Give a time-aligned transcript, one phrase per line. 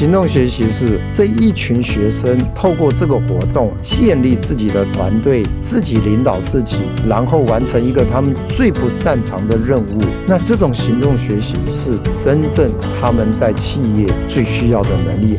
[0.00, 10.00] 行动学习是这一群学生透过这个活动建立自己的团队，自己领导自己，然后完成一个他们最不擅长的任务。
[10.26, 15.38] 那这种行动学习是真正他们在企业最需要的能力。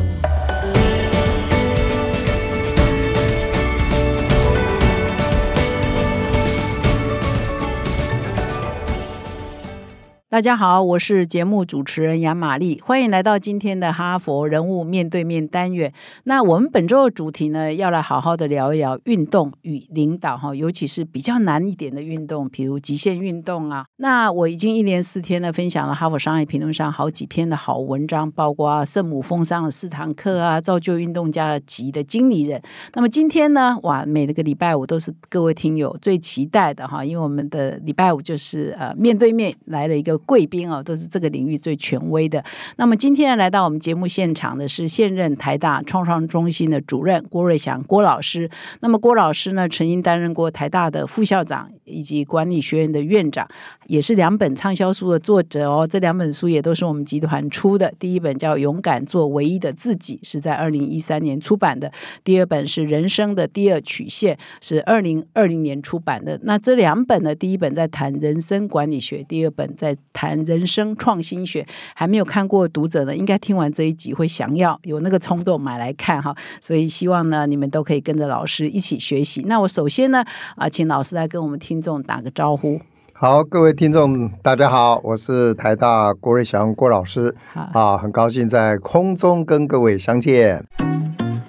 [10.32, 15.92] 大家好，我是节目主持人杨玛丽，欢迎来到今天的哈佛人物面对面单元。
[16.24, 23.84] 那我们本周的主题呢，要来好好的聊一聊运动与领导哈，尤其是比较难一点的运动，比如极限运动啊。
[23.96, 32.62] 那我已经一连四天呢，分享了哈佛商业评论上好几篇的好文章，包括圣母峰上的四堂课啊，造就运动家级的经理人。
[32.94, 40.21] 那么今天呢，哇，每个礼拜五都是各位听友最期待的哈，因为我们的礼拜五就是呃面对面来了一个。
[40.26, 42.42] 贵宾哦，都是这个领域最权威的。
[42.76, 48.48] 那么今天来到我们节目现场的是现任台大创创中心的主任郭瑞祥郭老师。
[48.80, 53.46] 那么郭老师呢，曾经担任过台大的副校长以及管理学院的院长，
[53.86, 55.86] 也是两本畅销书的作者哦。
[55.86, 57.92] 这两本书也都是我们集团出的。
[57.98, 61.88] 第一本叫《勇敢做唯一的自己》，是在二零一三年出版的；
[62.24, 66.38] 第二本是《人生的第二曲线》，是二零二零年出版的。
[66.42, 69.96] 那这两本呢，第一本在谈人生管理学，第二本在。
[70.12, 76.34] 谈人生创新学，还没有看过读者呢，应该听完这一集会想要有那个冲动买来看哈。
[76.60, 79.42] 所以希望呢，你们都可以跟着老师一起学习。
[79.46, 80.24] 那我首先呢，
[80.56, 82.80] 啊，请老师来跟我们听众打个招呼。
[83.14, 90.91] 好，各位听众，大家好，我是台大郭瑞祥郭老师，啊，很高兴在空中跟各位相见。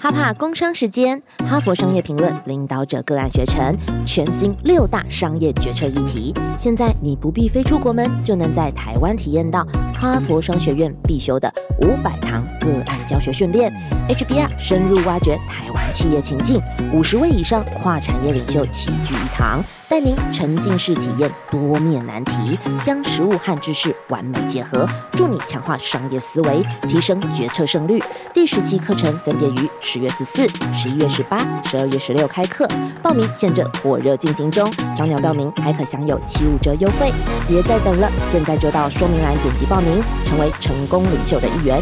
[0.04, 3.74] 哈帕工商时间，哈佛商业评论领导者个案学程，
[4.06, 6.34] 全新六大商业决策议题。
[6.58, 11.50] 现在你不必飞出国门，就能在台湾体验到哈佛商学院必修的
[11.84, 13.72] 五百堂个案教学训练
[14.10, 16.62] ，HBR 深入挖掘台湾企业情境，
[16.94, 19.64] 五十位以上跨产业领袖齐聚一堂。
[19.94, 28.02] 带您沉浸式体验多面难题，将实物和知识完美结合，助你强化商业思维，提升决策胜率。
[28.34, 32.68] 第十期课程分别于十月十四、十一月十八、十二月十六开课，
[33.04, 34.68] 报名现正火热进行中，
[34.98, 37.14] 早鸟报名还可享有七五折优惠，
[37.48, 41.80] 别再等了，现在就到说明栏点击报名，成为成功领袖的一员。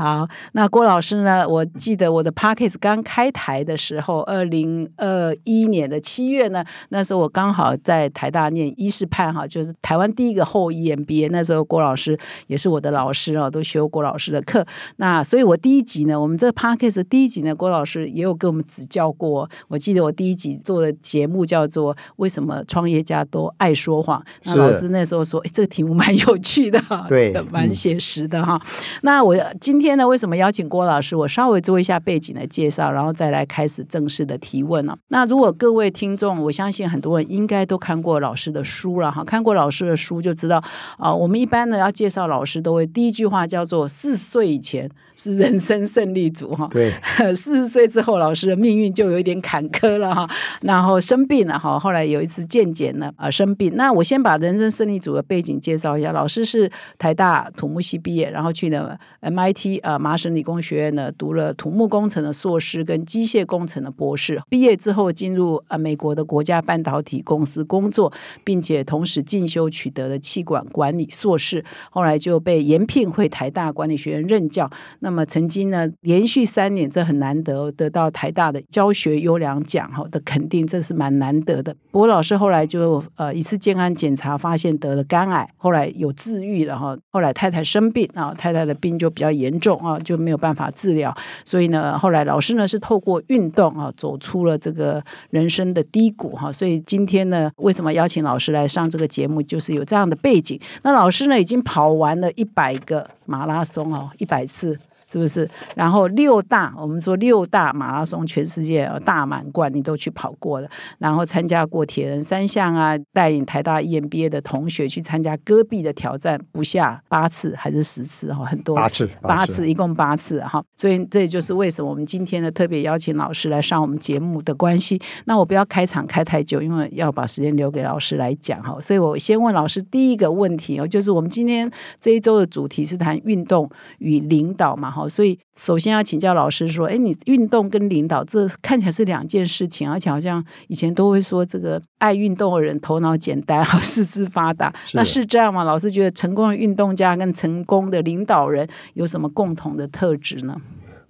[0.00, 1.46] 好，那郭老师呢？
[1.46, 11.28] 我记得我的 p a c k a g e 刚开台的时候，二零二一年的七月呢，那时候我刚好在台大念医师判哈，就是台湾第一个后 EMBA。
[11.30, 14.66] 那时候郭老师也是我的老师哦，都学郭老师的课。
[14.96, 19.46] 那所以我第一集呢，我们这个 p a c k a g e 第一集呢，郭老师也有给我们指教过。
[19.68, 24.18] 我记得我第一集做的节目叫做《为什么创业家都爱说谎》。
[24.44, 28.58] 那老师那时候说，哎，这个题目蛮有趣的，对， 蛮写实的哈。
[29.02, 29.89] 那我今天。
[29.90, 30.06] 天呢？
[30.06, 31.16] 为什么邀请郭老师？
[31.16, 34.96] 我稍微做一下背景的介绍，然后再来开始正式的提问呢。
[35.08, 39.24] 那如果各位听众，我相信很多人应该都看过老师的书了哈。
[39.24, 40.62] 看过老师的书就知道
[40.96, 44.88] 啊，我们一般呢要介绍老师，都会第一句话叫做“四岁以前”。
[45.20, 46.90] 是人生胜利组哈，对，
[47.36, 50.26] 四十岁之后，老师的命运就有一点坎坷了哈，
[50.62, 53.72] 然后生病了哈，后来有一次健检呢，啊生病。
[53.76, 68.10] 那我先把人生胜利组的背景介绍一下，老师是台大土木系毕业，然后去了 MIT 啊麻省理工学院呢读了土木工程的硕士跟机械工程的博士，毕业之后进入呃美国的国家半导体公司工作，
[68.42, 74.70] 并且同时进修取得了气管管理硕士，后来就被延聘回台大管理学院任教。
[75.00, 81.74] 那那么曾经呢，连续三年，这很难得得到台大的教学优良奖哈的肯定，这是蛮难得的。
[81.90, 86.96] 不过老师后来就呃一次健康检查发现得了肝癌，后来有治愈了哈。
[87.10, 91.12] 后来太太生病啊，太太的病就比较严重啊，就没有办法治疗。
[91.44, 96.52] 所以呢，后来老师呢是透过运动啊，走出了这个人生的低谷哈。
[96.52, 100.60] 所以今天呢，为什么邀请老师来上这个节目，就是有这样的背景。
[100.84, 104.78] 那老师呢已经跑完了一百个马拉松哦，一百次。
[105.10, 105.48] 是不是？
[105.74, 110.68] 然后六大，我们说六大马拉松，全世界大满贯你都去跑过了，
[110.98, 120.62] 然后参加过铁人三项啊，带领台大 EMBA 的同学去参加戈壁的挑战，不下八次还是十次哈，很多八次，八次，一共八次哈。
[120.76, 125.00] 所以这也就是为什么我们今天呢特别邀请老师来上我们节目的关系。
[125.24, 128.80] 那我不要开场开太久，因为要把时间留给老师来讲哈。
[128.80, 131.68] 所以我先问老师第一个问题哦，就是我们今天
[131.98, 133.68] 这一周的主题是谈运动
[133.98, 134.99] 与领导嘛哈。
[135.02, 145.64] 哈，所以首先要请教老师说，哎，你运动跟领导这看起来是两件事情，而且好像以前都会说这个爱运动的人头脑简单，哈，四肢发达，那是这样吗？
[145.64, 150.60] 老师觉得成功的运动家跟成功的领导人有什么共同的特质呢？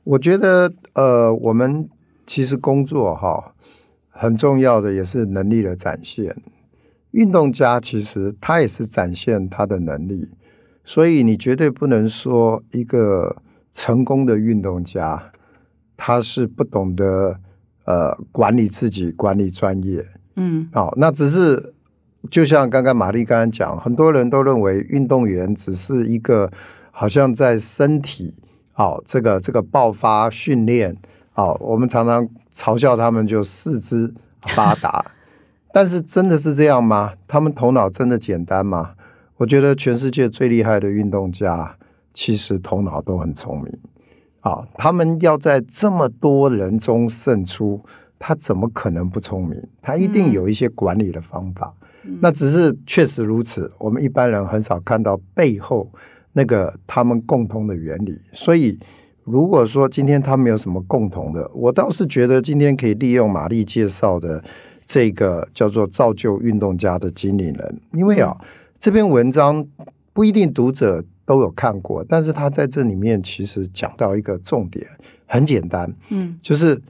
[0.05, 1.89] 我觉得，呃，我们
[2.27, 3.55] 其实工作哈
[4.09, 6.35] 很重要的也是能力的展现。
[7.13, 10.31] 运动家其实他也是展现他的能力，
[10.85, 13.43] 所以你绝对不能说一个
[13.73, 15.33] 成功的运动家
[15.97, 17.39] 他是不懂得
[17.85, 20.05] 呃管理自己、管理专业。
[20.37, 21.75] 嗯，哦，那只是
[22.31, 26.51] 就像刚刚玛丽刚刚讲，很多人都认为运动员只是一个
[26.91, 28.37] 好像在身体。
[28.77, 30.97] 哦，这个这个爆发训练，
[31.35, 35.05] 哦，我们常常嘲笑他们就四肢发达，
[35.71, 37.13] 但是真的是这样吗？
[37.29, 38.93] 他们头脑真的简单吗？
[39.37, 41.77] 我觉得全世界最厉害的运动家，
[42.13, 43.73] 其实头脑都很聪明。
[44.41, 47.81] 啊，他们要在这么多人中胜出，
[48.19, 49.61] 他怎么可能不聪明？
[49.83, 51.75] 他一定有一些管理的方法。
[52.21, 55.91] 那只是确实如此，我们一般人很少看到背后。
[56.33, 58.79] 那个他们共通的原理，所以
[59.25, 64.41] 如果说今天他们有什么共同的，我倒是觉得今天可以利用玛丽介绍的
[64.87, 68.37] 这个叫做造就运动家的经理人，因为啊
[68.79, 69.67] 这篇文章
[70.13, 74.85] 不一定读者都有看过，但是他在这里面其实讲到一个重点，
[75.27, 76.83] 很简单，嗯，就是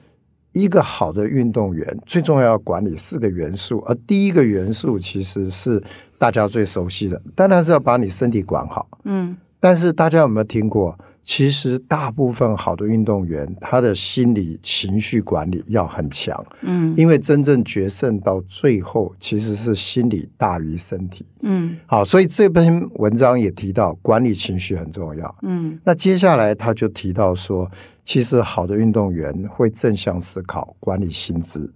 [0.53, 5.83] 一个好的运动员最重要要管理四个元素，而第一个元素其实是。
[6.21, 8.87] 大家最熟悉的，当然是要把你身体管好。
[9.05, 10.95] 嗯，但是大家有没有听过？
[11.23, 16.43] 其实大部分好的运动员，他的心理情绪管理要很强。
[16.61, 21.25] 嗯，因为真正决胜到最后，其实是心理大于身体。
[21.41, 25.35] 嗯，好，所以这篇文章也提到管理情绪很重要。
[25.43, 27.69] 嗯，那接下来他就提到说，
[28.03, 31.69] 其实好的运动员会正向思考，管理心智。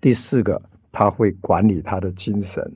[0.00, 0.60] 第四个，
[0.92, 2.70] 他会管理他的精神。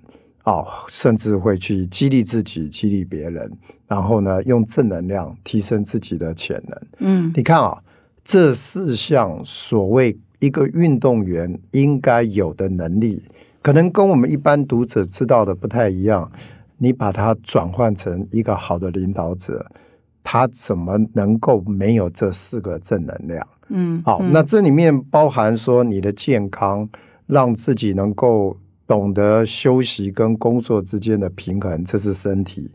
[0.44, 3.50] 哦，甚至会去激励自己，激励别人，
[3.88, 6.78] 然后呢，用正能量提升自己的潜能。
[6.98, 7.82] 嗯，你看啊，
[8.22, 13.22] 这四项所谓一个运动员应该有的能力，
[13.62, 16.30] 可能跟我们一般读者知道的不太一样。
[16.76, 19.64] 你把它转换成一个好的领导者，
[20.22, 23.46] 他怎么能够没有这四个正能量？
[23.68, 26.86] 嗯，好，那这里面包含说你的健康，
[27.26, 28.58] 让自己能够。
[28.86, 32.70] 懂得休息跟工作之间的平衡，这是身体。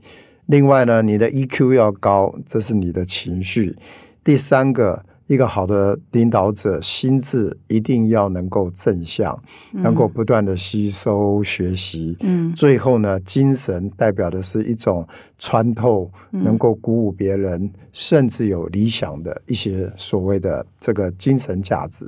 [0.48, 3.76] 另外呢，你的 EQ 要高，这是你的情绪。
[4.24, 9.40] 第三个，一个好的领导者，心智一定要能够正向，
[9.72, 12.18] 能够不断的吸收学习。
[12.22, 15.08] 嗯，最后呢，精神代表的是一种
[15.38, 22.06] 穿透，能够鼓舞别人，甚至有理想的一些所谓的这个精神价值。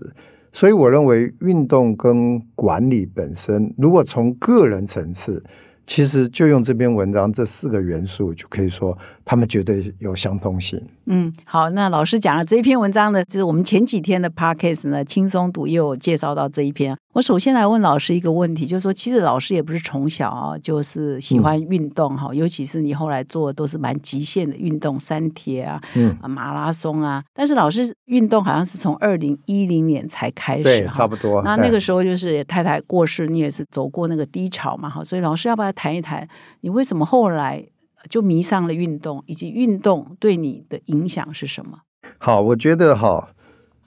[0.54, 5.44] 所以，我认为运动跟管理本身，如果从个人层次，
[5.88, 8.98] 其实就用这篇文章这四个元素，就可以说
[9.32, 10.78] 他们绝对有相通性。
[11.06, 16.98] 嗯，好，那老师讲了这一篇文章呢，就是我们前几天的 podcast 呢，轻松读又有介绍到这一篇。
[17.14, 27.24] 我首先来问老师一个问题，就是说，其实老师也不是从小啊，就是喜欢运动哈，尤其是你后来做的都是蛮极限的运动，三铁啊，嗯，马拉松啊。
[27.34, 31.42] 但是老师运动好像是从二零一零年才开始，对，差不多。
[31.44, 35.02] 那那个时候就是太太过世，你也是走过那个低潮嘛，哈。
[35.02, 36.28] 所以老师要不要谈一谈，
[36.60, 37.64] 你为什么后来
[38.10, 41.80] 就迷上了运动，以及运动对你的影响是什么？
[42.18, 43.30] 好，我觉得哈。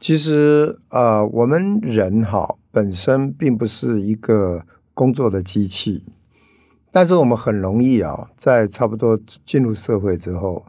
[0.01, 6.03] 其实，呃，我们人哈本身并不是一个工作的机器，
[6.93, 10.67] 但是我们很容易啊，在差不多进入社会之后，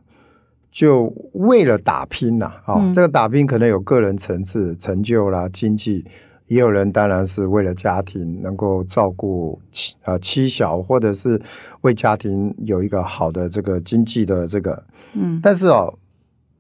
[0.72, 6.06] 就为了打拼呐，啊，这个打拼可能有个人层次成就啦、经济，
[6.48, 11.42] 也有人当然是为了家庭能够照顾妻啊妻小，或者是
[11.82, 14.84] 为家庭有一个好的这个经济的这个，
[15.14, 15.98] 嗯，但是哦。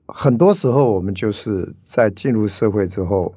[0.07, 3.33] 很多时候，我们就是在进入社会之后，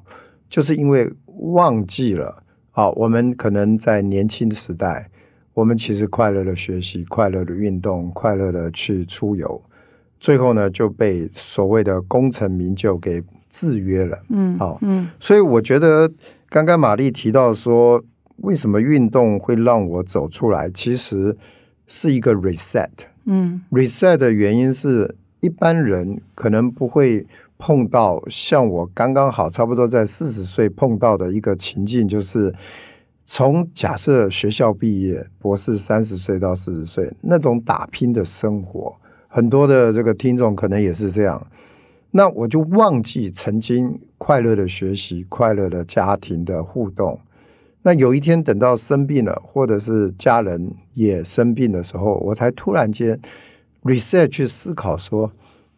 [0.47, 5.09] 就是因为忘记了啊，我们可能在年轻的时代，
[5.55, 9.59] 我们其实快乐的学习、快乐的运动、快乐的去出游，
[10.19, 14.19] 最后呢就被所谓的功成名就给制约了。
[14.29, 16.07] 嗯，好，嗯，所以我觉得
[16.49, 18.03] 刚刚玛丽提到说，
[18.37, 21.37] 为什么运动会让我走出来，其实
[21.87, 22.89] 是一个 reset。
[23.25, 25.15] 嗯，reset 的原因是。
[25.41, 27.25] 一般人可能不会
[27.57, 32.53] 碰到像我刚刚好差不多在四十岁碰到的一个情境，就是
[33.25, 38.93] 从假设学校毕业，博士三十岁到四十岁那种打拼的生活，
[39.29, 41.41] 很多的这个听众可能也是这样。
[42.11, 47.19] 那我就忘记曾经快乐的学习、快乐的家庭的互动。
[47.81, 53.19] 那有一天等到生病了，或者是家人也生病的时候，我才突然间
[53.83, 55.31] reset 去思考说，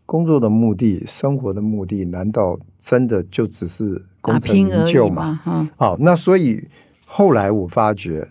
[0.05, 5.41] 工作的目的、生活的目的，难道真的就只是功成名就吗？
[5.45, 6.67] 嗯好，那所以
[7.05, 8.27] 后来我发觉，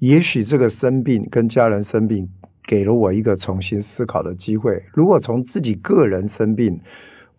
[0.00, 2.28] 也许这个生病跟家人生病，
[2.66, 4.82] 给了我一个重新思考的机会。
[4.92, 6.78] 如果从自己个人生病，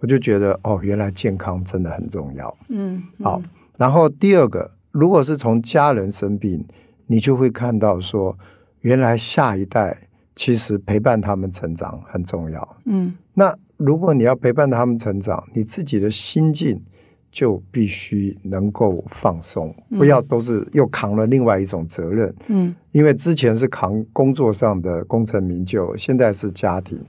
[0.04, 2.54] 我就觉得哦，原来健康真的很重要。
[2.68, 3.42] 嗯，好，
[3.78, 6.68] 然后第二个，如果是从家人生病，
[7.08, 8.38] 你就会看到说，
[8.82, 12.78] 原来下一代其实陪伴他们成长很重要。
[12.84, 16.84] 嗯那如果你要陪伴他们成长，你自己的心境
[17.32, 22.36] 就必须能够放松，不要都是又扛了另外一种责任。
[22.50, 27.00] 嗯因为之前是扛工作上的功成名就，现在是家庭，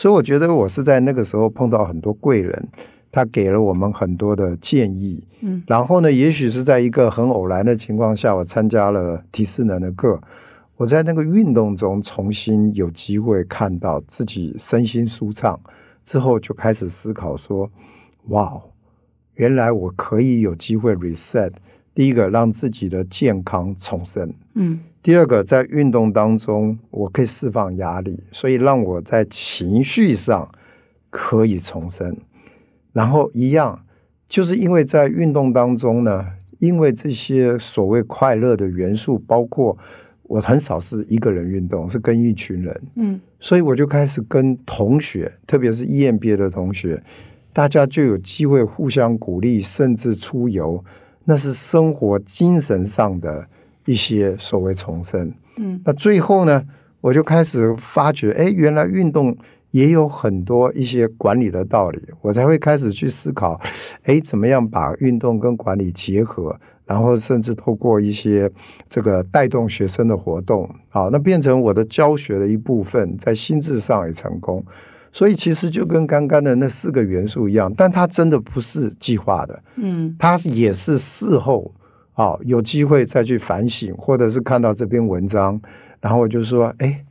[0.00, 2.68] 所以我觉得我是在那个时候碰到很多贵人，
[3.12, 5.22] 他给了我们很多的建议。
[5.42, 10.18] 嗯，然后呢，也许是在一个很偶然的情况下，我参加了体适能的课，
[10.78, 15.60] 我在那个运动中重新有机会看到自己身心舒畅，
[16.02, 17.70] 之后就开始思考说，
[18.28, 18.58] 哇，
[19.34, 21.52] 原来我可以有机会 reset。
[21.94, 24.32] 第一个，让自己的健康重生。
[24.54, 30.46] 嗯第二个，在运动当中，我可以释放压力，所以让我在情绪上
[31.08, 32.14] 可以重生。
[32.92, 33.82] 然后一样，
[34.28, 36.26] 就是因为在运动当中呢，
[36.58, 39.78] 因为这些所谓快乐的元素，包括
[40.24, 47.02] 我很少是一个人运动，是跟一群人，嗯所以我就开始跟同学，特别是 EMBA 的同学，
[47.54, 50.84] 大家就有机会互相鼓励，甚至出游，
[51.24, 53.46] 那是生活精神上的
[53.84, 55.32] 一些所谓重生。
[55.58, 56.64] 嗯那最后呢，
[57.00, 59.36] 我就开始发觉，哎，原来运动
[59.72, 63.60] 也有很多一些管理的道理，我才会开始去思考，
[64.04, 68.50] 哎，怎么样把运动跟管理结合，然后甚至透过一些
[68.88, 74.64] 这个带动学生的活动，好，那变成我的教学的一部分，在心智上也成功。
[75.12, 81.74] 所以其实就跟刚刚的那四个元素一样，但它真的不是计划的，嗯它也是事后
[82.14, 85.58] 啊、有机会再去反省，或者是看到这篇文章，
[86.00, 87.02] 然后我就说，哎，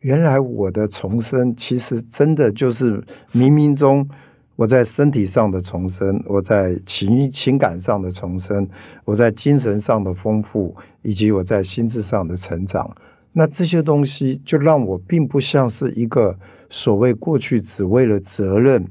[0.00, 3.00] 原来我的重生其实真的就是
[3.32, 4.08] 冥冥中
[4.56, 8.68] 我在身体上的重生，我在情情感上的重生，
[9.04, 12.90] 我在精神上的丰富，以及我在心智上的成长。
[13.32, 16.36] 那这些东西就让我并不像是一个
[16.70, 18.86] 所谓过去只为了责任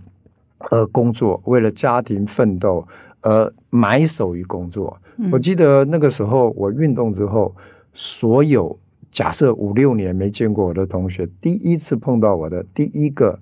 [0.71, 2.87] 而工作，为了家庭奋斗
[3.21, 4.99] 而埋首于工作。
[5.31, 7.55] 我记得那个时候我运动之后，
[7.93, 8.77] 所有
[9.11, 13.39] 假设五六年没见过我的同学，第一次碰到我的第一个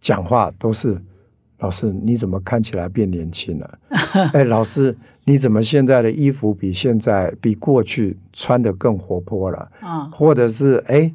[0.00, 1.00] 讲话都是：
[1.58, 3.78] 老师，你怎么看起来变年轻了？
[4.32, 9.70] 哎，老师，你怎么现在的衣服比现在比过去穿的更活泼了？
[9.80, 11.12] 啊或者是哎，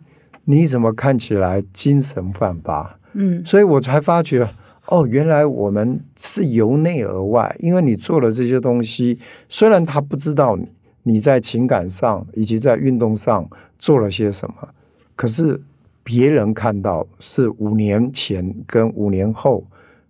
[0.50, 2.98] 你怎么看起来精神焕发？
[3.14, 3.46] 嗯。
[3.46, 4.50] 所以我才发觉，
[4.86, 10.68] 哦，原来我们是由内而外，因为你做了这些东西，虽然他不知道你
[11.04, 14.70] 你在情感上以及在运动上做了些什么，
[15.18, 15.60] 可是
[16.02, 19.66] 别人看到是五年前跟五年后，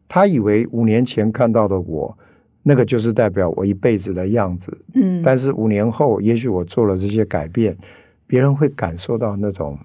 [0.08, 2.16] 他以为五年前看到的我，
[2.62, 5.24] 那个就是代表我一辈子的样子，嗯。
[5.24, 7.76] 但是五年后，也许我做了这些改变，
[8.28, 9.76] 别人会感受到那种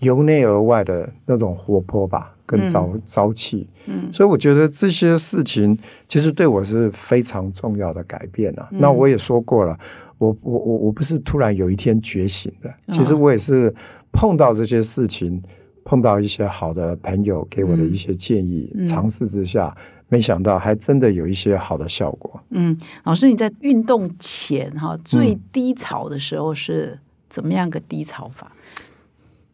[0.00, 3.68] 由内而外的那种活泼吧，跟朝、朝气。
[3.86, 8.68] 嗯所以我觉得这些事情其实对我是非常重要的改变啊。
[8.72, 9.78] 嗯那我也说过了，
[10.18, 13.72] 我我我我不是突然有一天觉醒的，其实嗯我也是
[14.12, 15.42] 碰到这些事情，
[15.84, 19.74] 碰到一些好的朋友给我的一些建议，嗯尝试之下，
[20.08, 22.40] 没想到还真的有一些好的效果。
[22.50, 26.98] 嗯，老师你在运动前哈最低潮的时候是
[27.28, 28.50] 怎么样个低潮法？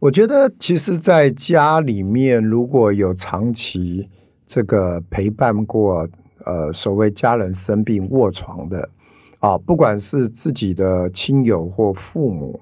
[0.02, 4.08] 我觉得，其实，在家里面，如果有长期
[4.44, 6.08] 这个陪伴过，
[6.44, 8.90] 呃，所谓家人生病卧床的
[9.38, 12.60] 啊，不管是自己的亲友或父母，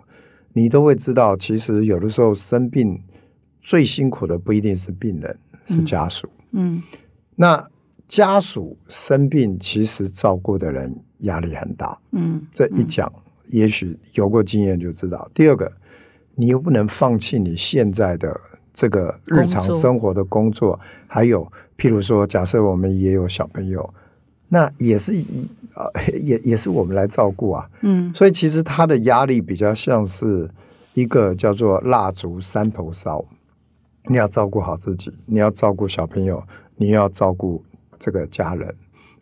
[0.52, 3.00] 你都会知道，其实有的时候生病
[3.62, 6.28] 最辛苦的不一定是病人，是家属。
[6.50, 6.82] 嗯
[7.37, 7.66] 那
[8.06, 11.99] 家属生病，其实照顾的人压力很大。
[12.12, 13.11] 嗯这一讲，
[13.50, 15.30] 也许有过经验就知道。
[15.32, 15.73] 第二个，
[16.40, 18.40] 你又不能放弃你现在的
[18.73, 23.92] 这个日常生活的工作，还有譬如说，假设我们也有小朋友，
[24.49, 27.68] 那也是以呃也也是我们来照顾啊。
[27.82, 30.50] 嗯所以其实他的压力比较像是
[30.94, 33.23] 一个叫做蜡烛三头烧，
[34.06, 36.42] 你要照顾好自己，你要照顾小朋友，
[36.76, 37.62] 你要照顾
[37.99, 38.75] 这个家人。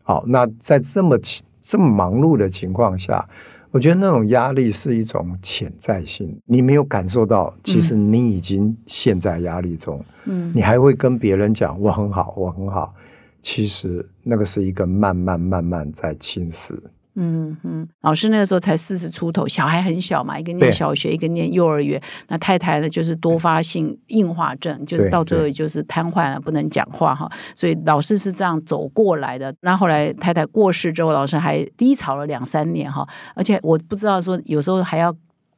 [0.04, 1.18] 好，那在这么
[1.60, 3.28] 这么忙碌的情况下，
[3.70, 10.02] 我觉得那种压力是一种潜在性，你没有感受到，其实你已经陷在压力中。
[10.24, 12.94] 嗯，你还会跟别人讲我很好，我很好，
[13.42, 16.78] 其实那个是一个慢慢慢慢在侵蚀。
[17.20, 22.00] 嗯嗯，老师那个时候才四十出头，小孩很小嘛，一个念小学，一个念幼儿园。
[22.28, 27.28] 那太太呢，就是多发性硬化症，就是到最后就是瘫痪了，不能讲话哈。
[27.56, 29.52] 所以老师是这样走过来的。
[29.62, 33.04] 那后来太太过世之后，老师还低潮了两三年哈。
[33.34, 35.12] 而且我不知道说，有时候还要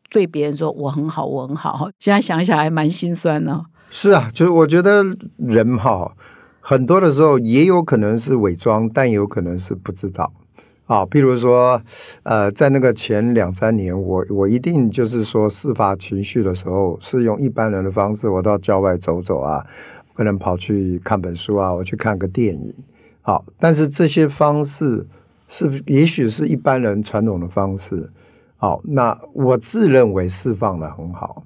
[0.08, 1.90] 对别人说我很好，我很好。
[1.98, 3.62] 现在想想还蛮心酸呢。
[3.90, 5.04] 是啊，就是我觉得
[5.36, 6.14] 人哈，
[6.60, 10.32] 很多的时候也有可能是伪装，但也有可能是不知道。
[10.90, 11.80] 啊，譬如说，
[12.24, 19.64] 呃，在那个前两三年，我我一定就是说，释发情绪的时候，是用一般人的方式，我到郊外走走啊，
[20.14, 22.74] 可能跑去看本书啊，我去看个电影。
[23.22, 25.06] 好，但是这些方式
[25.46, 28.10] 是也许是一般人传统的方式。
[28.56, 31.44] 好，那我自认为释放的很好，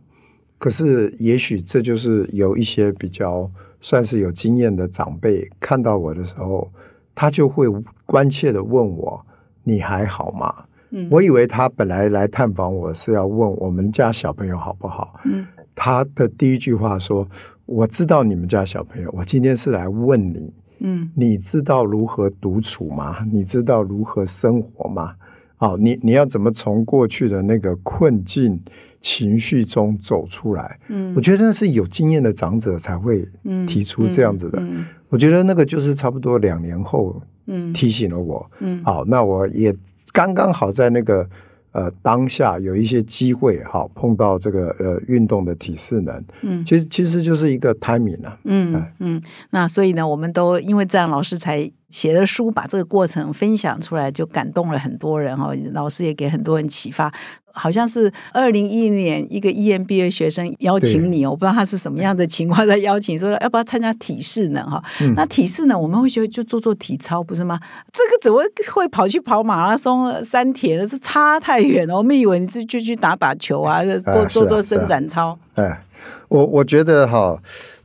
[0.56, 3.50] 可是也许这就是有一些比较
[3.82, 6.72] 算是有经验的长辈看到我的时候，
[7.14, 7.66] 他就会
[8.06, 9.26] 关切的问我。
[9.64, 10.54] 你还好吗？
[10.90, 15.18] 嗯，我以为他本来来探访我是要问我们家小朋友好不好。
[15.24, 15.44] 嗯，
[15.74, 17.26] 他的第一句话说
[17.66, 20.54] ：“我知道你们家小朋友，我今天是来问你。
[20.78, 23.26] 嗯，你知道如何独处吗？
[23.32, 25.14] 你知道如何生活吗？
[25.58, 28.62] 哦，你你要怎么从过去的那个困境
[29.00, 30.78] 情绪中走出来？
[30.88, 33.26] 嗯，我觉得那是有经验的长者才会
[33.66, 34.62] 提出这样子的。
[35.08, 37.20] 我觉得那个就是差不多两年后。
[37.46, 38.50] 嗯，提醒了我。
[38.60, 39.74] 嗯，好，那我也
[40.12, 41.28] 刚刚好在那个
[41.72, 46.24] 呃当下有一些机会，哈，碰到这个呃运动的体适能。
[46.42, 48.38] 嗯，其实其实就是一个 timing 啊。
[48.44, 51.70] 嗯嗯，那所以呢，我们都因为这样，老师才。
[51.88, 55.52] 写的书把这个过程分享出来，就感动了很多人哈。
[55.72, 57.12] 老师也给很多人启发。
[57.56, 64.82] 好像是二零一一年一个 EMBA 学生邀请你，我不知道他是什么样的情况在邀请，说要不要参加体适能哈？
[65.14, 67.60] 那体适能我们会觉得就做做体操不是吗？
[67.92, 70.84] 这个怎么会跑去跑马拉松、山铁？
[70.84, 71.96] 是差太远了。
[71.96, 75.38] 我们以为你是就去打打球啊，做做做伸展操。
[75.54, 75.80] 哎，
[76.26, 77.38] 我我觉得哈，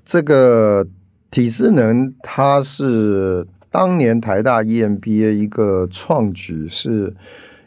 [0.04, 0.84] 这个
[1.30, 3.46] 体适能它是。
[3.72, 7.14] 当年台大 EMBA 一个创举是，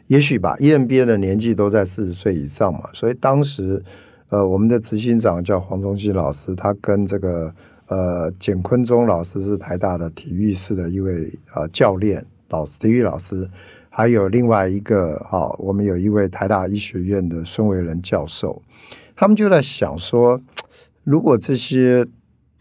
[0.07, 3.81] 也许吧，EMBA 的年纪都在四十岁以上嘛，所以当时，
[4.27, 7.55] 呃，我们的执行长叫黄宗羲老师，他跟这个
[7.87, 13.49] 呃简坤忠老师是台大的体育室的一位呃教练老师，体育老师，
[13.89, 18.61] 还有另外一个哈，我们有一位台大医学院的孙维仁教授，
[19.15, 20.41] 他们就在想说，
[21.05, 22.05] 如果这些。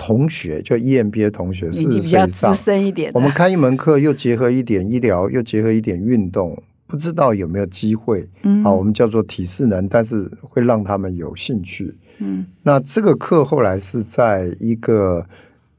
[0.04, 3.12] 同学就 EMBA 同学，年纪比较资深一点。
[3.14, 8.28] 我们开一门课，又结合一点医疗，又结合一点运动，不知道有没有机会？
[8.42, 11.94] 嗯，好，我们叫做体适能，但是会让他们有兴趣。
[12.18, 15.24] 嗯，那这个课后来是在一个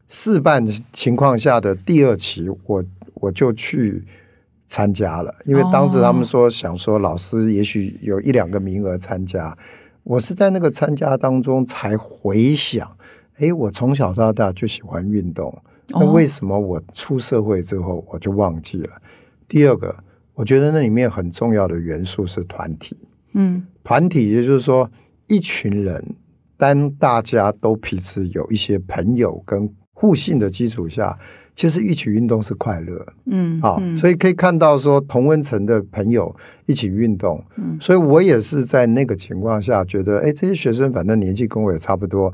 [0.08, 2.82] 试办情况下的第二期，我
[3.16, 4.06] 我就去
[4.66, 9.58] 参加了，因为当时他们说想说老师也许有一两个名额参加，
[10.04, 12.88] 我是在那个参加当中才回想。
[13.38, 15.52] 哎，我从小到大就喜欢运动，
[15.90, 18.90] 那为什么我出社会之后我就忘记了？
[19.48, 19.96] 第二个，
[20.34, 22.98] 我觉得那里面很重要的元素是团体。
[23.34, 24.90] 嗯，团体也就是说，
[25.28, 26.16] 一群人，
[26.58, 31.18] 当大家都彼此有一些朋友跟互信的基础下，
[31.56, 33.06] 其实一起运动是快乐。
[33.26, 36.36] 嗯，啊，所以可以看到说同温层的朋友
[36.68, 37.44] 一起运动。
[37.58, 42.32] 嗯，所以我也是在那个情况下觉得，哎，这些学生反正年纪跟我也差不多。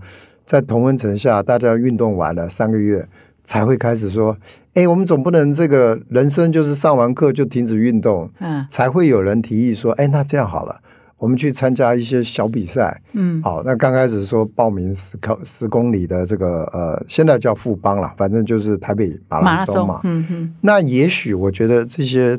[0.50, 3.08] 在同温层下，大家运动完了三个月
[3.44, 4.36] 才会开始说
[4.74, 10.82] ：“哎，我们总不能这个人生就是上完课就停止运动。”嗯，才会有人提议说：“哎，那这样好了，
[11.20, 20.02] 我们去参加一些小比赛。”嗯，好，那刚开始说报名十公十公里的这个呃，现在叫富邦了，反正就是台北马拉松嘛。
[20.04, 22.36] 嗯哼，那也许我觉得这些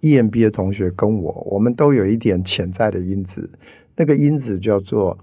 [0.00, 3.48] EMB 的同学跟我，我们都有一点潜在的因子，
[3.94, 5.16] 那个因子叫做。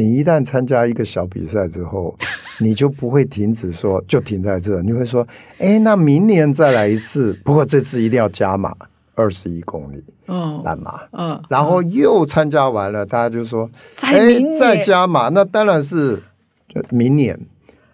[0.00, 2.16] 你一旦参加一个小比赛之后，
[2.58, 5.26] 你就不会停止说就停在这，你会说，
[5.58, 8.74] 哎，那明年再来一次， 不过这次一定要加码
[9.14, 13.68] 二十一公里，嗯，半马，嗯，然后又参加完了，大家就说，
[14.00, 16.22] 哎，再加码，那当然是
[16.88, 17.38] 明年。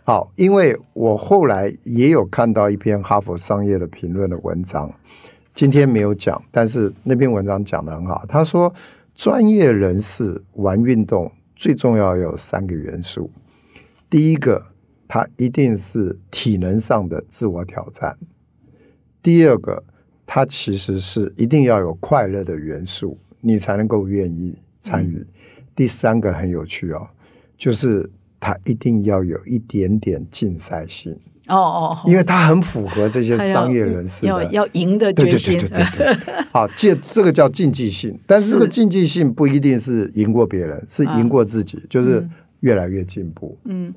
[0.04, 4.88] 好，因为我后来也有看到一篇哈佛商业的评论的文章，
[5.52, 8.72] 今天没有讲，但是那篇文章讲的很好，他说
[9.16, 11.28] 专业人士玩运动。
[11.56, 13.30] 最重要有三个元素，
[14.10, 14.66] 第一个
[15.08, 18.12] 它一定是体能上的自我挑战；
[19.22, 19.82] 第二个，
[20.26, 25.24] 它其实是一定要有快乐的元素，你才能够愿意参与；
[25.74, 27.08] 第三个很有趣哦，
[27.56, 31.18] 就是它一定要有一点点竞赛性。
[31.48, 35.68] 哦哦，因为他很符合这些商业人士要赢的对对决心对。
[35.68, 36.34] 对对对。
[36.52, 42.30] 好，这这个叫竞技性，但是这个竞技性不一定是赢过别人，是赢过自己，就是嗯
[42.60, 43.56] 越来越进步。
[43.64, 43.94] 嗯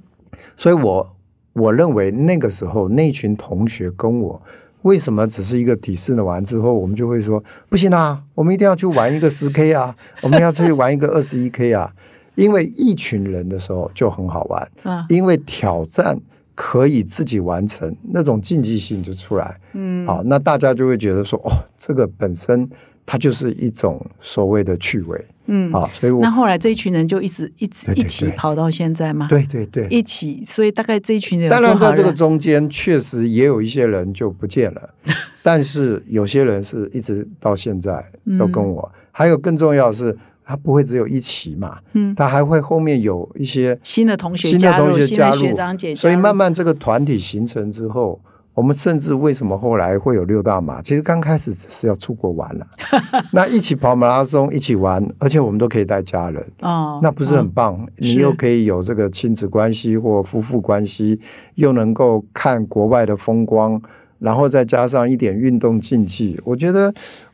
[0.55, 1.15] 所以我
[1.53, 4.41] 我认为那个时候那群同学跟我。
[4.83, 11.91] 为什么只是一个体适呢完之后，我们就会说不行啊，我们一定要去玩一个十 K 啊， 我们要去玩一个二十一 K 啊？
[12.35, 16.17] 因为一群人的时候就很好玩，啊因为挑战
[16.61, 19.57] 可以自己完成，那种竞技性就出来。
[19.71, 22.69] 嗯，好，那大家就会觉得说，哦，这个本身
[23.05, 25.25] 它就是一种所谓的趣味。
[25.45, 34.93] 嗯好，所以我那后来这一群人就一直一直一起跑到现在吗？，对对对，一起，所以大概这一群人当然在这个中间，确实也有一些人就不见了，
[35.41, 38.03] 但是有些人是一直到现在
[38.37, 38.91] 都跟我。
[39.11, 40.17] 还有更重要的是，
[40.49, 48.19] 他不会只有一期嘛，嗯他还会后面有一些新的同学新的加入，同学新加入学长姐加入，所以慢慢这个团体形成之后，
[48.55, 50.81] 我们甚至为什么后来会有六大马？
[50.81, 52.65] 其实刚开始只是要出国玩了，
[53.31, 57.88] 那一起跑马拉松，一起玩，而且我们都可以带家人，哦，那不是很哦棒？
[57.97, 61.21] 你又可以有这个亲子关系或夫妇关系，
[61.53, 63.79] 又能够看国外的风光，
[64.17, 66.91] 然后再加上一点运动竞技，我觉得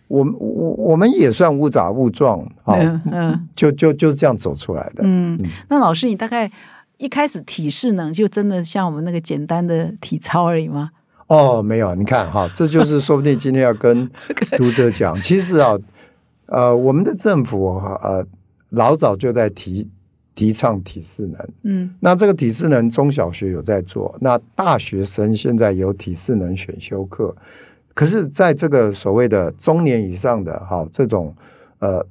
[0.07, 5.03] 我们我我们也算误打误撞啊，嗯嗯就就就这样走出来的。
[5.03, 5.39] 嗯。
[5.69, 6.51] 那老师，你大概
[6.97, 10.91] 一开始体适能就真的像我们那个简单的体操而已吗？
[11.27, 14.07] 哦，没有，你看哈，这就是说不定今天要跟
[14.57, 15.75] 读者讲，其实啊，
[16.45, 17.65] 呃，我们的政府
[18.03, 18.23] 呃
[18.69, 19.89] 老早就在提
[20.35, 27.35] 提倡体适能，嗯那这个体适能中小学有在做，那大学生现在有体适能选修课，
[27.95, 31.33] 可是在这个所谓的中年以上的哈这种
[31.79, 32.05] 呃，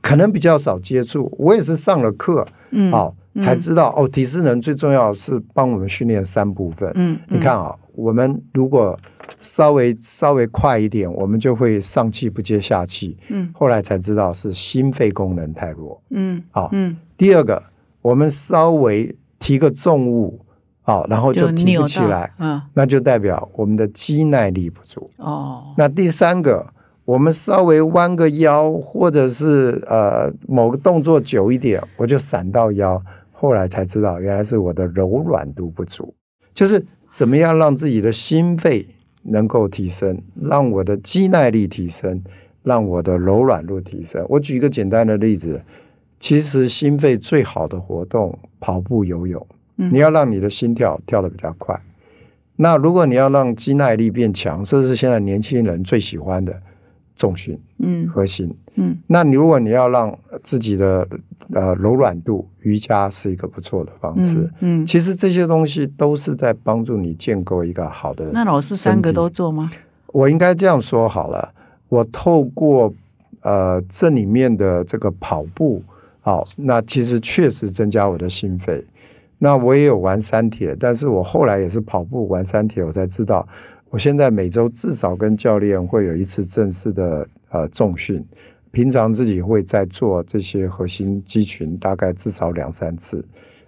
[0.00, 8.98] 可能比较少接触，我也是上了课，嗯，好、才知道哦，体适能最重要是帮我们训练三部分，嗯，你看啊，我们如果
[9.40, 13.16] 稍微稍微快一点，我们就会上气不接下气。
[13.28, 16.00] 嗯后来才知道是心肺功能太弱。
[16.10, 17.62] 嗯好，嗯，第二个，
[18.02, 20.40] 我们稍微提个重物，
[20.86, 25.10] 好，然后就提不起来，嗯那就代表我们的肌耐力不足。
[25.16, 26.66] 哦，那第三个，
[27.06, 33.02] 我们稍微弯个腰，或者是呃某个动作久一点，我就闪到腰。
[33.32, 36.14] 后来才知道，原来是我的柔软度不足，
[36.54, 38.86] 就是怎么样让自己的心肺
[39.22, 42.22] 能够提升，让我的肌耐力提升，
[42.62, 44.24] 让我的柔软度提升。
[44.28, 45.62] 我举一个简单的例子，
[46.20, 51.78] 其实心肺最好的活动，跑步、游泳，嗯你要让你的心跳跳得比较快。
[52.56, 56.62] 那如果你要让肌耐力变强，这是现在年轻人最喜欢的
[57.16, 58.54] 重训嗯核心。
[58.76, 61.06] 嗯那你如果你要让自己的
[61.52, 64.38] 呃柔软度，瑜伽是一个不错的方式。
[64.60, 64.86] 嗯嗯。
[64.86, 68.30] 其实这些东西都是在帮助你建构一个好的。
[68.32, 69.70] 那老师三个都做吗？
[70.12, 71.52] 我应该这样说好了，
[71.88, 72.94] 我透过
[73.40, 75.82] 呃这里面的这个跑步，
[76.20, 78.84] 好，那其实确实增加我的心肺。
[79.44, 83.46] 那我也有玩三铁，但是我后来也是跑步玩三铁，我才知道，
[83.90, 88.24] 我现在每周至少跟教练会有一次正式的呃重训，
[88.70, 93.22] 平常自己会在做这些核心肌群，大概至少两三次。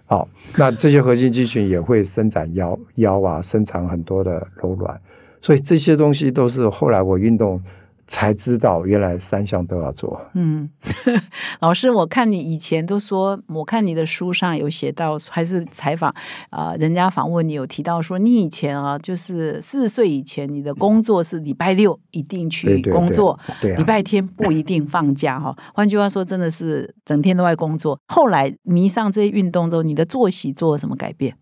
[0.06, 4.98] 好，那这些核心肌群也会伸展腰腰啊，伸长很多的柔软，
[5.42, 7.62] 所以这些东西都是后来我运动
[8.06, 10.20] 才知道，原来三项都要做。
[10.34, 10.70] 嗯，
[11.60, 16.14] 老师，我看你以前都说，我看你的书上有写到，还是采访
[16.50, 25.56] 啊、人家访问你有提到说，你以前啊，就是四十岁以前，你的工作是礼拜六一定去对对工作，对啊礼拜天不一定放假哈。
[25.74, 27.98] 换句话说，真的是整天都在工作。
[28.06, 31.36] 后来迷上这些运动之后，你的作息做了什么改变？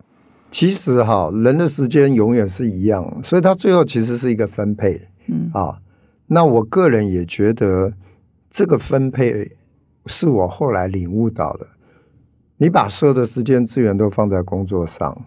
[0.50, 5.79] 其实哈，人的时间永远是一样，所以他最后其实是一个分配嗯啊。
[6.26, 7.94] 那我个人也觉得
[8.48, 9.56] 这个分配
[10.06, 11.66] 是我后来领悟到的。
[12.56, 15.26] 你把所有的时间资源都放在工作上，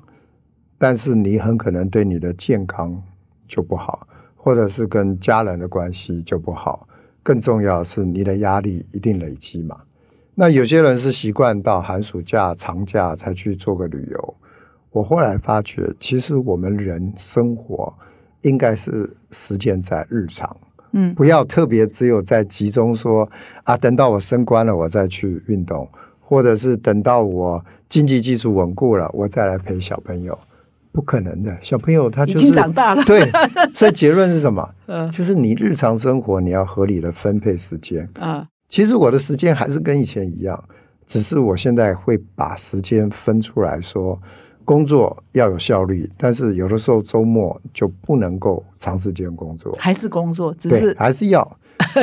[0.77, 3.03] 但是你很可能对你的健康
[3.47, 6.87] 就不好，或者是跟家人的关系就不好。
[7.21, 9.81] 更重要是，你的压力一定累积嘛。
[10.35, 14.35] 那有些人是习惯到寒暑假、长假才去做个旅游。
[14.91, 17.93] 我后来发觉，其实我们人生活
[18.43, 20.55] 应该是实践在日常，
[20.97, 23.29] 嗯不要特别只有在集中说
[23.63, 25.87] 啊，等到我升官了我再去运动，
[26.19, 30.37] 或者是等到我经济基础稳固了我再来陪小朋友。
[30.91, 31.55] 不可能的。
[31.61, 33.29] 小朋友他就是已经长大了，对，
[33.75, 34.67] 所以结论是什么？
[34.87, 38.09] 嗯就是你日常生活你要合理的分配时间。
[38.19, 40.61] 啊，其实我的时间还是跟以前一样，
[41.05, 44.19] 只是我现在会把时间分出来说，
[44.67, 51.41] 工作要有效率，但是有的时候周末就不能够长时间工作，还是工作，只，是还是要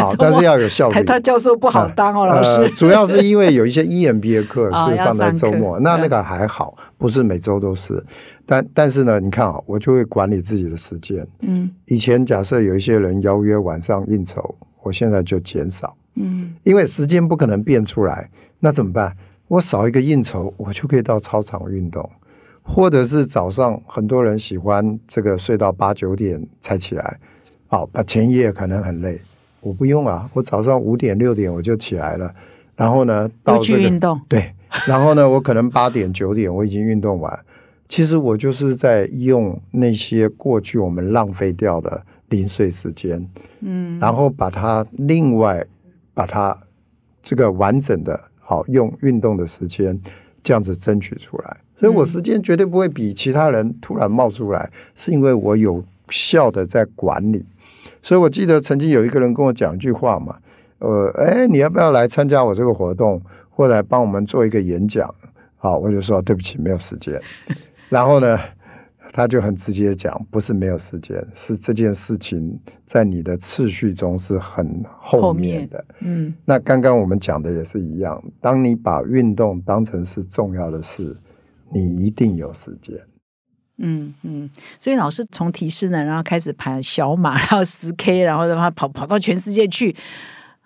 [0.00, 1.02] 好， 但是要有效率台。
[1.04, 2.74] 大 教授不好当哦，老呃，师。
[2.74, 8.02] 主要是因为有一些 E EMBA 课 是放在周末，那那个还好，不是每周都是。
[8.46, 11.26] 但但是呢，你看啊，我就会管理自己的时间。
[11.42, 19.14] 嗯以前假设有一些人邀约晚上应酬，我现在就减少，嗯因为时间不可能变出来，那怎么办？
[19.48, 22.08] 我少一个应酬，我就可以到操场运动，
[22.66, 27.20] 或者是早上很多人喜欢这个睡到八九点才起来，
[27.68, 29.20] 好，把前一夜可能很累，
[29.60, 32.34] 我不用啊，我早上五点六点我就起来了，
[32.74, 34.52] 然后呢到去这个运动，对，
[34.88, 37.38] 然后呢，我可能八点九点我已经运动完。
[37.86, 43.28] 其实我就是在用那些过去我们浪费掉的零碎时间，
[43.60, 45.64] 嗯然后把它另外
[46.14, 46.58] 把它
[47.22, 50.00] 这个完整的好用运动的时间
[50.44, 51.56] 这样子争取出来。
[51.76, 57.44] 所以我时间绝对不会比其他人突然冒出来，是因为我有效的在管理。
[58.00, 60.36] 所以我记得曾经有一个人跟我讲一句话嘛，
[60.78, 65.12] 呃，哎，你要不要来参加我这个活动，或者来帮我们做一个演讲？
[65.56, 67.20] 好，我就说对不起，没有时间。
[67.88, 68.38] 然后呢，
[69.16, 75.84] 他就很直接讲，不是没有时间，是这件事情在你的次序中是很后面的。
[76.00, 81.16] 嗯那刚刚我们讲的也是一样，当你把运动当成是重要的事，
[81.72, 82.98] 你一定有时间。
[83.78, 84.50] 嗯嗯，
[84.80, 89.94] 所以老师从提示呢，然后开始跑小马，然后十 K，然后让他跑跑到全世界去。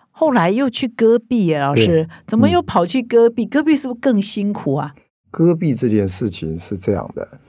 [0.09, 3.45] 后来又去戈壁耶，老师怎么又跑去戈壁？
[3.45, 4.95] 戈壁是不是更辛苦啊？
[5.29, 7.39] 戈壁这件事情是这样的，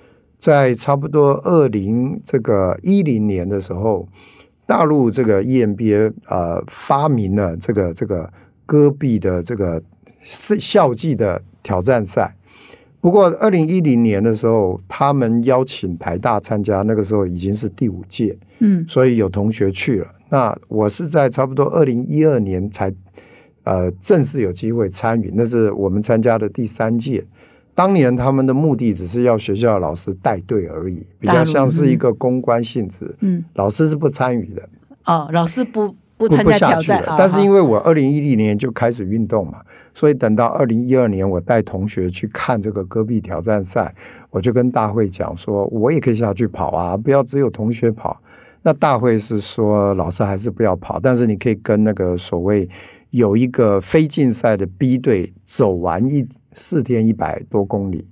[0.41, 4.09] 在差不多二零这个一零年的时候，
[4.67, 8.33] 大陆这个 E EMBA 呃发明了这个这个
[8.65, 9.83] 戈壁的这个
[10.23, 12.35] 是校际的挑战赛。
[13.03, 20.07] 不过二零一零年的时候，他们邀请台大参加，那个时候已经是第五届，嗯所以有同学去了。
[20.31, 22.91] 那我是在差不多二零一二年才
[23.65, 27.27] 呃正式有机会参与，那是我们参加的第三届。
[27.75, 34.69] 当年他们的目的只是要学校的老师带队而已，比较像是一个公关性质，嗯，老师是不参与的，
[35.05, 39.63] 哦，老师不不不参加不下去挑战但是因为为我二零一零年就开始运动嘛，
[39.95, 43.95] 所以等到二零一二年我带同学去看这个戈壁挑战赛，
[44.31, 48.21] 我就跟大会讲说，我也可以下去跑啊，不要只有同学跑。
[48.63, 52.69] 那大会是说，老师还是不要跑，但是你可以跟那个所谓
[53.09, 58.09] 有一个非竞赛的 B 队走完一四天一百多公里。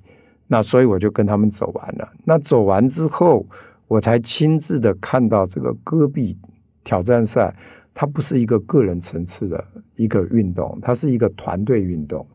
[0.46, 2.10] 那所以我就跟他们走完了。
[2.24, 3.46] 那走完之后，
[3.86, 6.38] 我才亲自的看到这个戈壁
[6.82, 7.54] 挑战赛，
[7.92, 9.62] 它不是一个个人层次的
[9.96, 12.26] 一个运动，它是一个团队运动。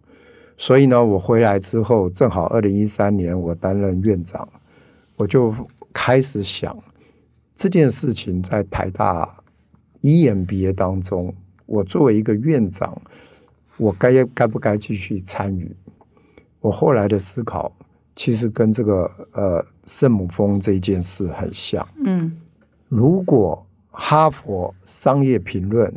[0.58, 4.48] 所以呢，我回来之后，正好二零一三年我担任院长，
[5.16, 5.52] 我就
[5.92, 6.78] 开始想
[7.56, 9.44] 这件事情在台大
[10.04, 11.34] EMBA 当中，
[11.66, 13.02] 我作为一个院长，
[13.78, 15.76] 我该该不该继续参与？
[16.64, 17.70] 我后来的思考，
[18.16, 21.86] 其实跟这个呃圣母峰这件事很像。
[22.06, 22.32] 嗯
[22.88, 25.94] 如果哈佛商业评论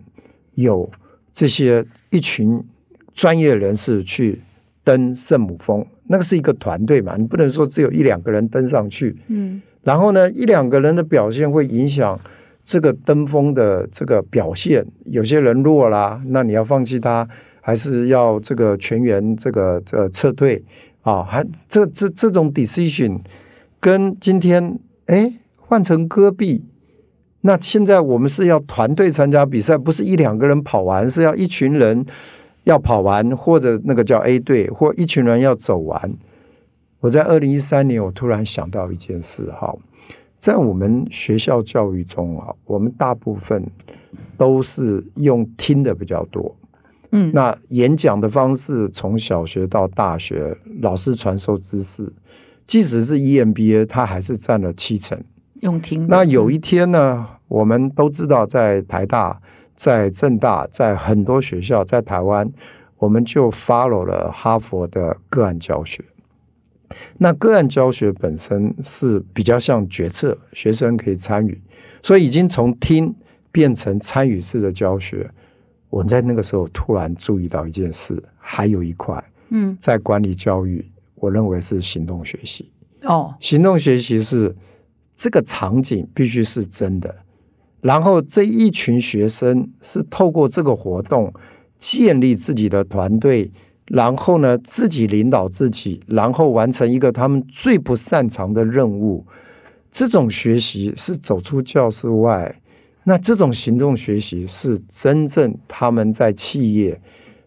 [0.55, 0.91] 有
[1.33, 2.65] 这些一群
[3.15, 4.43] 专业人士去
[4.83, 12.19] 登圣母峰，那个是一个团队嘛，你不能说只有一两个人登上去，嗯然后呢，一两个人的表现会影响
[12.65, 14.85] 这个登峰的这个表现。
[15.05, 17.29] 有些人弱啦，那你要放弃他，
[17.67, 20.65] 还是要这个全员这个呃撤退
[21.03, 21.25] 啊？
[21.25, 23.19] 还这这这种 decision
[23.81, 26.65] 跟今天哎换成戈壁。
[27.41, 32.07] 那现在我们是要团队参加比赛，不是一两个人跑完，是要一群人
[32.63, 36.15] 要跑完，或者那个叫 A 队，或一群人要走完。
[37.01, 39.77] 我在二零一三年，我突然想到一件事哈，
[40.39, 43.67] 在我们学校教育中啊，我们大部分
[44.39, 46.55] 都是用听的比较多。
[47.17, 52.13] 嗯，那演讲的方式，从小学到大学，老师传授知识，
[52.67, 55.19] 即使是 EMBA，它还是占了七成。
[55.63, 56.07] 用听。
[56.07, 59.41] 那有一天呢，我们都知道，在台大、
[59.75, 62.53] 在政大、在很多学校，在台湾，
[62.99, 66.05] 我们就 follow 了哈佛的个案教学。
[67.17, 71.59] 那个案教学本身是比较像决策，学生可以参与，
[72.03, 73.15] 所以已经从听
[73.51, 75.31] 变成参与式的教学。
[75.97, 82.71] 我在那个时候突然注意到一件事，还有一块嗯，在管理教育，我认为是行动学习。
[83.05, 84.55] 哦，行动学习是
[85.15, 87.15] 这个场景必须是真的，
[87.81, 91.33] 然后这一群学生是透过这个活动
[91.79, 93.51] 建立自己的团队，
[93.87, 99.27] 然后呢自己领导自己，然后完成一个他们最不擅长的任务。
[99.91, 102.61] 这种学习是走出教室外，
[103.09, 107.01] 那这种行动学习是真正他们在企业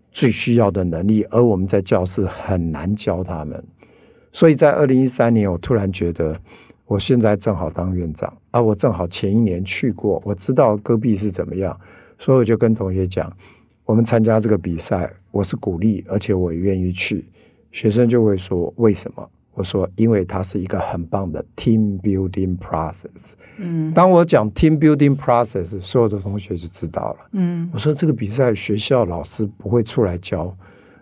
[0.10, 3.62] 最需要的能力，而我们在教室很难教他们。
[4.32, 6.40] 所以在二零一三年，我突然觉得，
[6.86, 11.78] 我现在正好当院长啊，我正好前一年去过，我知道戈壁是怎么样，
[12.18, 13.30] 所以我就跟同学讲，
[13.84, 17.26] 我们参加这个比赛，我是鼓励，而且我也愿意去。
[17.74, 19.30] 学生就会说为什么？
[19.60, 23.34] 我说，因为它是一个很棒的 team building process。
[23.58, 27.18] 嗯当我讲 team building process，所有的同学就知道了。
[27.34, 30.56] 嗯我说这个比赛学校老师不会出来教，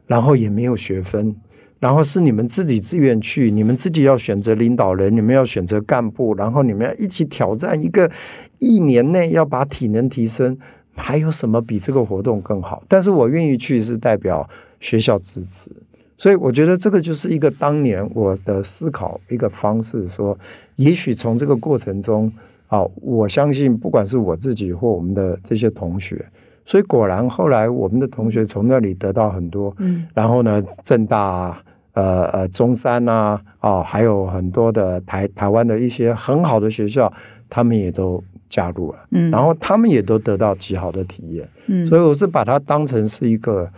[0.08, 1.36] 然后也没有学分，
[1.80, 8.12] 然后是你们自己自愿去，你们自己要选择领导人，你们要选择干部，然后你们要一起挑战一个
[8.58, 10.58] 一年内要把体能提升，
[10.96, 12.82] 还有什么比这个活动更好？
[12.88, 15.70] 但是我愿意去，是代表学校支持。
[16.18, 20.38] 所以我觉得这个就是一个当年我的思考一个方式，说
[20.78, 22.32] 也许从这个过程中
[22.68, 26.26] 啊，我相信不管是我自己或我们的这些同学，
[26.66, 30.08] 所以果然后来我们的同学从那里得到很多，嗯。
[30.14, 37.14] 然后呢，正大啊、呃呃中山啊啊，还有很多的台台湾的一些很好的学校，
[37.48, 41.86] 他们也都加入了，嗯，然后他们也都得到极好的体验，嗯。
[41.86, 43.72] 所以我是把它当成是一个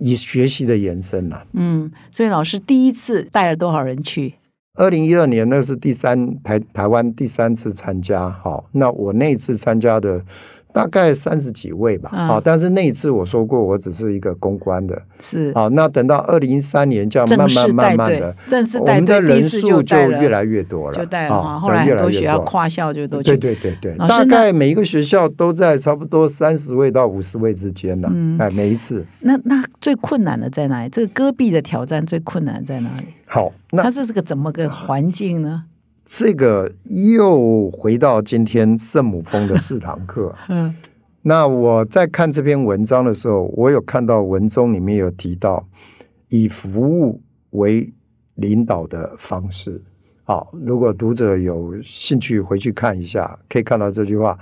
[0.00, 1.44] 以学习的延伸啦。
[1.52, 4.34] 嗯，所以老师第一次带了多少人去？
[4.78, 10.22] 二零一二年那是第三台台湾第三次参加，好，那我那一次参加的
[10.76, 29.02] 大概三十几位吧，嗯好，但是那一次我说过我只是一个公关的，是好，那等到二零一三年这样慢慢慢慢的，，正式我带队，们的人数就越来越多了，就带了哈，啊后来越很多学校跨校就都去，对对对对，大概每一个学校都在差不多三十位到五十位之间呢、嗯哎，每一次。
[29.20, 30.90] 那那最困难的在哪里？
[30.90, 33.06] 这个戈壁的挑战最困难在哪里？
[33.24, 35.64] 好，那它是这个怎么个环境呢？
[36.06, 40.34] 这个又回到今天圣母峰的四堂课。
[40.48, 40.74] 嗯
[41.22, 45.66] 那我在看这篇文章的时候，我有看到文中里面有提到
[46.28, 47.92] 以服务为
[48.36, 49.82] 领导的方式。
[50.22, 54.38] 好，如果读者有兴趣回去看一下，可以看到这句话，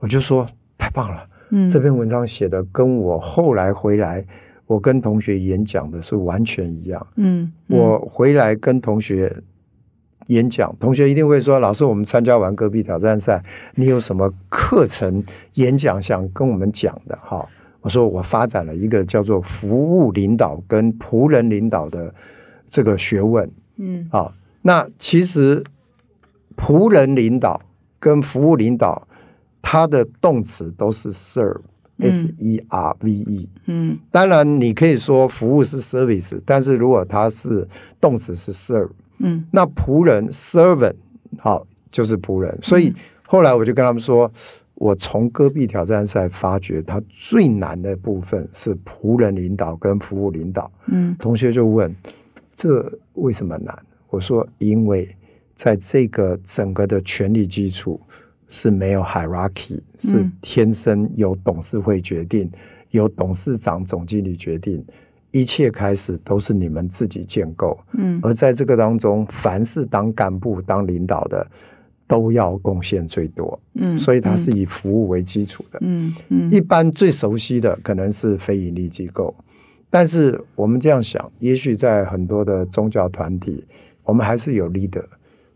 [0.00, 0.44] 我就说
[0.76, 1.24] 太棒了。
[1.50, 4.26] 嗯，这篇文章写的跟我后来回来，
[4.66, 7.06] 我跟同学演讲的是完全一样。
[7.14, 9.32] 嗯，嗯我回来跟同学
[10.26, 15.22] 演讲，同学一定会说：“老师，我们参加完戈壁挑战赛，你有什么课程
[15.54, 17.46] 演讲想跟我们讲的？”哈，
[17.80, 22.14] 我说我发展了一个叫做服务领导跟仆人领导的
[22.68, 24.32] 这个学问嗯啊。
[24.62, 25.62] 那其实
[26.56, 27.60] 仆人领导
[27.98, 29.06] 跟服务领导，
[29.60, 31.60] 它的动词都是 serve。
[32.00, 37.68] S E R V E，嗯当然，你可以说服务是 service，但是如果它是
[38.00, 40.96] 动词是 serve，嗯那仆人 servant
[41.38, 42.58] 好就是仆人。
[42.62, 44.30] 所嗯以后来我就跟他们说，
[44.74, 50.70] 我从戈壁挑战赛发觉，它最难的部分是仆人领导跟服务领导。
[50.86, 51.94] 嗯同学就问，
[52.54, 53.76] 这为什么难？
[54.10, 55.16] 我说，因为
[55.54, 58.00] 在这个整个的权力基础
[58.48, 62.50] 是没有 hierarchy，是嗯天生由董事会决定，
[62.90, 64.84] 由董事长、总经理决定，
[65.34, 67.76] 一切开始都是你们自己建构。
[67.98, 68.20] 嗯。
[68.22, 71.44] 而在这个当中，凡是当干部、当领导的，
[72.06, 75.78] 都要贡献最多，嗯，所以它是以服务为基础的。
[75.82, 76.50] 嗯嗯。
[76.52, 79.34] 一般最熟悉的可能是非营利机构，
[79.90, 83.66] 但是我们这样想，也许在很多的宗教团体，
[84.04, 85.04] 我们还是有 leader，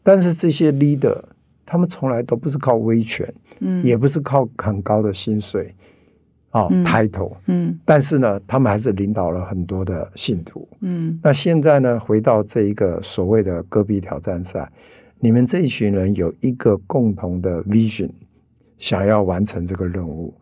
[0.02, 1.22] 但是这些 leader
[1.64, 3.80] 他们从来都不是靠威权，嗯。
[3.84, 5.72] 也不是靠很高的薪水
[6.50, 10.68] 啊、嗯 title，嗯但是呢，他们还是领导了很多的信徒。
[10.80, 14.70] 嗯那现在呢，回到这一个所谓的戈壁挑战赛，
[15.20, 18.10] 你们这一群人有一个共同的 vision，
[18.78, 20.34] 想要完成这个任务。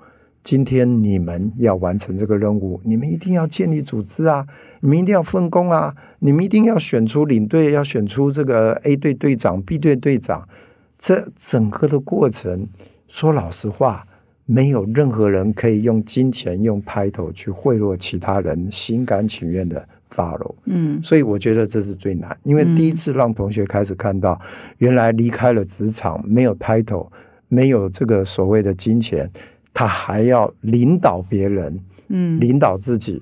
[0.45, 4.47] 今天你们要完成这个任务，你们一定要建立组织啊，
[4.79, 10.49] 你们一定要分工啊，你们一定要选出领队，要选出这个 A 队队长、B 队队长。
[10.97, 12.69] 这整个的过程，
[13.09, 14.06] 说老实话，
[14.47, 20.55] 没有任何人可以用金钱、用 title 去贿赂其他人，心甘情愿的 follow。
[20.65, 21.03] 嗯。
[21.03, 24.41] 所以我觉得这是最难，因为第一次让同学开始看到，
[24.79, 27.09] 原来离开了职场，没有 title，
[27.49, 29.31] 没有这个所谓的金钱，
[29.75, 32.39] 他还要领导别人，嗯。
[32.39, 33.21] 领导自己，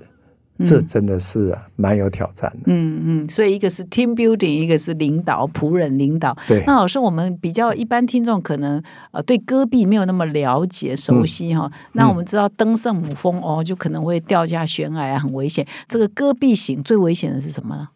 [0.63, 2.65] 这真的是啊蛮有挑战的。
[2.67, 6.37] 嗯嗯，所以一个是 team building，一个是领导仆人领导。
[6.47, 8.81] 对那老师，我们比较一般听众可能
[9.11, 15.67] 呃对戈壁没有那么了解熟悉哈、那我们知道登圣母峰哦，就可能会掉下悬崖啊，很危险。
[15.89, 17.89] 这个戈壁型最危险的是什么呢？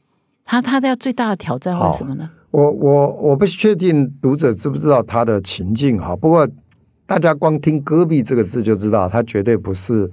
[0.44, 2.30] 它它的最大的挑战会是什么呢？
[2.50, 6.48] 我我我不确定读者知不知道他的情境哈，不过
[7.04, 10.10] 大家光听“戈壁”这个字就知道，它绝对不是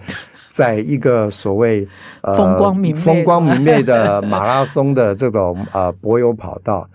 [0.55, 1.85] 在一个所谓
[2.21, 6.89] 呃风光明媚风光明媚的马拉松的这种 呃柏油跑道，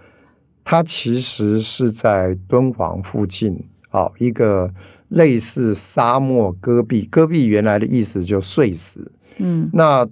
[0.64, 4.72] 它其实是在敦煌附近啊、一个
[5.08, 7.06] 类似沙漠戈壁。
[7.10, 9.68] 戈壁原来的意思就碎石，嗯。
[9.74, 10.08] 那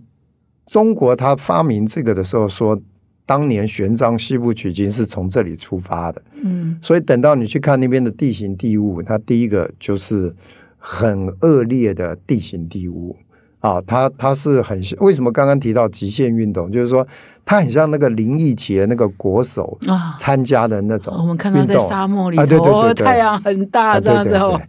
[0.67, 2.79] 中国他发明这个的时候说，
[3.25, 6.79] 当年玄奘西部取经是从这里出发的，嗯。
[6.83, 10.37] 所以等到你去看那边的地形地物，它第一个就是
[10.77, 13.17] 很恶劣的地形地物
[13.61, 17.07] 啊，它它是很为什么刚刚提到极限运动，就是说
[17.45, 20.15] 它很像那个林奕杰那个国手啊。
[20.17, 24.69] 参加的那种我们看到在沙漠里头，啊对对对对太阳很大，啊这样子哦对对对。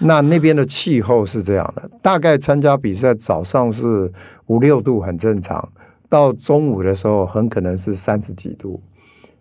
[0.00, 4.12] 那那边的气候是这样的，大概参加比赛早上是
[4.46, 5.70] 五六度很正常，
[6.10, 8.80] 到中午的时候很可能是三十几度。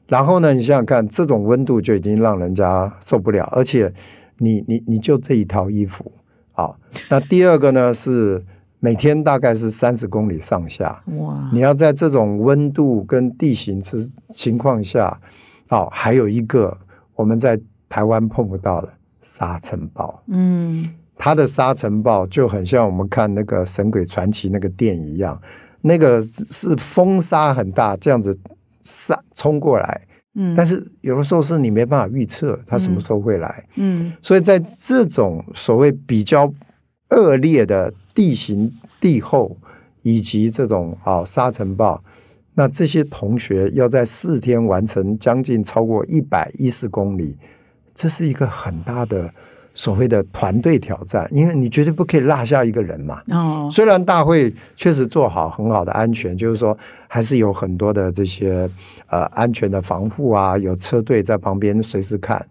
[0.07, 3.91] 然后呢，你想想看，这种温度就已经让人家受不了，而且
[4.37, 6.09] 你你你就这一套衣服
[6.53, 6.75] 啊。
[7.09, 8.45] 那第二个呢是
[8.85, 15.19] 每天大概是三十公里上下，哇，你要在这种温度跟地形之情况下，
[15.69, 16.77] 哦，还有一个
[17.15, 17.59] 我们在
[17.89, 20.21] 台湾碰不到的沙尘暴。
[20.27, 20.87] 嗯。
[21.17, 25.41] 它的沙尘暴就很像我们看那个《神鬼传奇》那个电影一样，
[25.81, 28.37] 那个是风沙很大，这样子
[28.83, 30.01] 沙冲过来，
[30.35, 34.13] 嗯，但是有的时候是你没办法预测它什么时候会来，嗯。
[34.21, 36.53] 所以在这种所谓比较
[37.09, 39.55] 恶劣的地形地厚
[40.01, 42.03] 以及这种啊、沙尘暴，
[42.55, 47.37] 那这些同学要在四天完成将近超过一百一十公里，
[47.93, 49.29] 这是一个很大的
[49.73, 53.21] 所谓的团队挑战，因为你绝对不可以落下一个人嘛。
[53.27, 56.77] 哦，虽然大会确实做好很好的安全，就是说
[57.09, 58.69] 还是有很多的这些
[59.07, 62.45] 呃安全的防护啊，有车队在旁边随时看，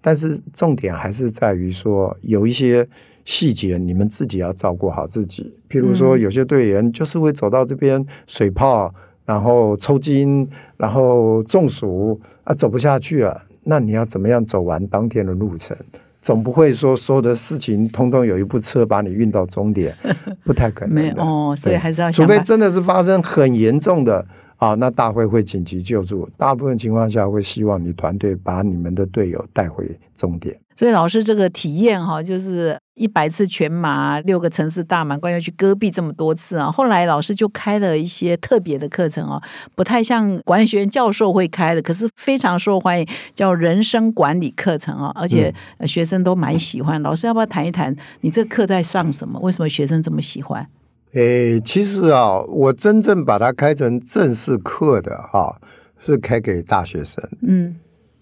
[0.00, 2.88] 但是重点还是在于说有一些
[3.24, 8.92] 细节你们自己要照顾好自己，譬如说嗯有些队员就是会走到这边水泡，
[9.24, 15.76] 然后抽筋，然后中暑啊走不下去了，那你要怎么样走完当天的路程？
[16.22, 19.94] 总不会说所有的事情通通有一部车把你运到终点，
[20.44, 20.94] 不太可能。
[20.94, 24.26] 没有哦，所以还是要除非真的是发生很严重的
[24.60, 26.28] 啊，那大会会紧急救助。
[26.36, 30.54] 大部分情况下会希望你团队把你们的队友带回终点。
[30.76, 36.70] 所以老师这个体验哈，就是一百次全马，六个城市大满贯，要去戈壁这么多次啊。
[36.70, 39.40] 后来老师就开了一些特别的课程哦，
[39.74, 47.00] 不太像管理学院教授会开的，可是非常受欢迎，叫人生管理课程哦，而且呃学生都蛮喜欢。
[47.00, 49.40] 老师要不要谈一谈你这课在上什么？
[49.40, 50.66] 为什么学生这么喜欢？
[51.12, 55.60] 诶，其实啊，我真正把它开成正式课的哈、
[55.98, 57.22] 是开给大学生。
[57.42, 57.76] 嗯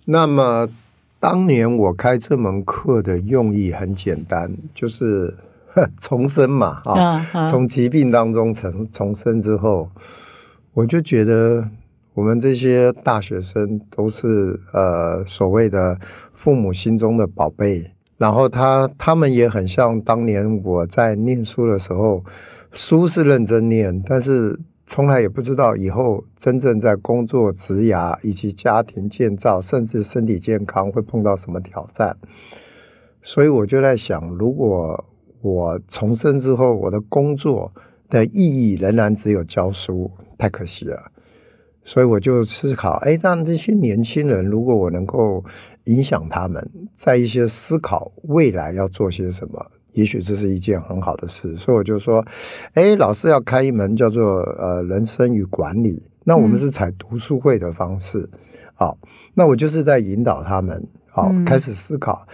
[0.07, 0.67] 那么
[1.21, 5.35] 当年我开这门课的用意很简单，就是
[5.67, 9.91] 呵 重生嘛，啊，啊啊从疾病当中重重生之后，
[10.73, 11.69] 我就觉得
[12.15, 15.99] 我们这些大学生都是呃所谓的
[16.33, 22.25] 父母心中的宝贝，然后他他们也很像当年我在念书的时候，
[22.73, 32.17] 书是认真念，但是从来也不知道以后真正在工作、职涯以及家庭建造，甚至身体健康会碰到什么挑战。
[33.23, 35.05] 所以我就在想，如果
[35.41, 37.73] 我重生之后，我的工作
[38.09, 41.13] 的意义仍然只有教书，太可惜了。
[41.83, 45.43] 所以我就思考，哎，让这些年轻人，如果我能够
[45.85, 51.57] 影响他们，在一些思考未来要做些什么，也许这是一件很好的事。
[51.57, 52.25] 所以我就说，
[52.75, 58.31] 哎，老师要开一门叫做呃人生与管理，那我们是采读书会的方式，
[58.75, 58.97] 好、
[59.35, 60.77] 那我就是在引导他们，
[61.13, 62.25] 啊、嗯开始思考，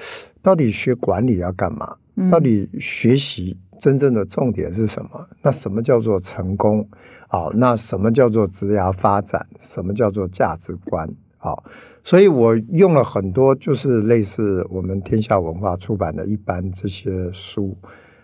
[0.43, 1.97] 到底学管理要干嘛？
[2.17, 5.27] 嗯到底学习真正的重点是什么？
[5.43, 6.87] 那什么叫做成功？
[7.29, 9.45] 好，那什么叫做职涯发展？
[9.59, 11.09] 什么叫做价值观？
[11.45, 11.63] 好，
[12.03, 17.77] 所以我用了很多就是类似我们天下文化出版的一般这些书，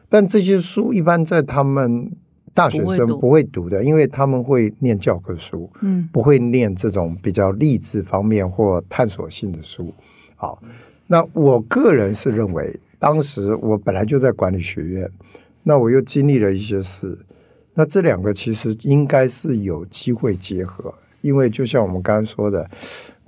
[0.09, 2.11] 但这些书一般在他们
[2.55, 9.93] 大学生不会读的，因为他们会念教科书，嗯不会念这种比较励志方面或探索性的书。
[10.35, 10.63] 好，
[11.07, 15.07] 那我个人是认为，当时我本来就在管理学院，
[15.65, 17.19] 那我又经历了一些事，
[17.75, 22.67] 那这两个其实应该是有机会结合，因为就像我们刚刚说的，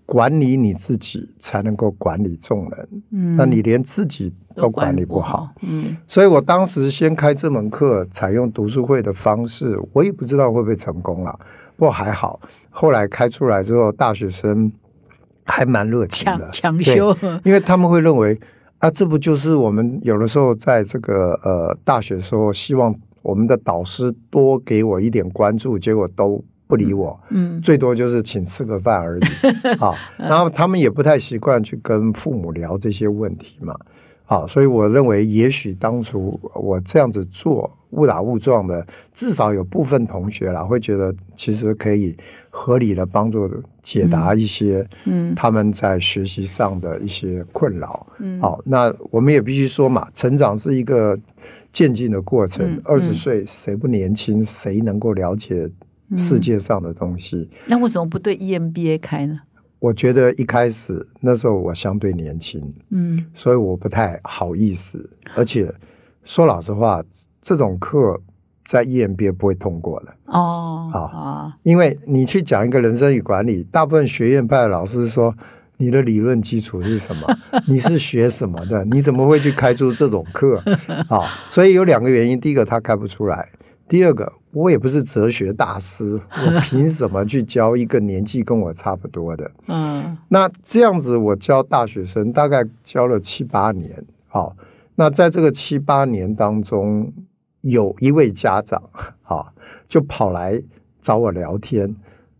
[0.05, 2.89] 管理你自己才能够管理众人。
[3.11, 3.37] 嗯。
[3.37, 5.97] 那你连自己都管理不好，，嗯。
[6.07, 11.39] 所以我当时先开这门课，采用读书会的方式，我也不知道会不会成功了。
[11.77, 12.41] 不过还好，
[12.71, 14.71] 后来开出来之后，大学生
[15.45, 16.51] 还蛮热情的。
[16.51, 18.39] 强，强修，因为他们会认为
[18.79, 29.23] 啊，这不就是我们有的时候在这个呃大学的时候，希望我们的导师多给我一点关注，结果都不理我，嗯最多就是请吃个饭而已
[29.79, 29.93] 啊。
[30.17, 33.77] 然后他们也不太习惯去跟父母聊这些问题嘛，
[34.25, 42.17] 啊，所以我认为也许当初我这样子做误打误撞的，至少有部分同学啦会觉得其实可以
[42.49, 43.47] 合理的帮助
[43.83, 48.07] 解答一些嗯他们在学习上的一些困扰。
[48.19, 51.19] 嗯好，那我们也必须说嘛，成长是一个
[51.71, 52.81] 渐进的过程嗯。
[52.85, 55.69] 二十、嗯岁谁不年轻，谁能够了解
[56.19, 57.49] 世界上的东西？
[57.67, 59.41] 那为什么不对 E EMBA 开呢？
[59.79, 65.75] 我觉得一开始那时候我相对年轻，嗯所以我不太好意思，而且
[66.25, 67.03] 说老实话，
[67.41, 68.21] 这种课
[68.65, 70.15] 在 EMBA 不会通过的。
[70.27, 75.35] 哦好啊因为你去讲一个人生与管理，大部分学院派的老师说
[75.79, 77.27] 你的理论基础是什么？
[77.67, 78.85] 你是学什么的？
[78.85, 80.63] 你怎么会去开出这种课？
[81.09, 83.49] 啊，所以有两个原因，第一个他开不出来，
[83.93, 89.51] 第二个我也不是哲学大师， 我凭什么去教一个年纪跟我差不多的？
[89.67, 94.57] 嗯那这样子，我教大学生大概教了七八年，好，
[94.95, 97.13] 那在这个七八年当中，
[97.61, 98.83] 有一位家长
[99.25, 99.53] 啊，
[99.87, 100.59] 就跑来
[101.03, 101.95] 找我聊天。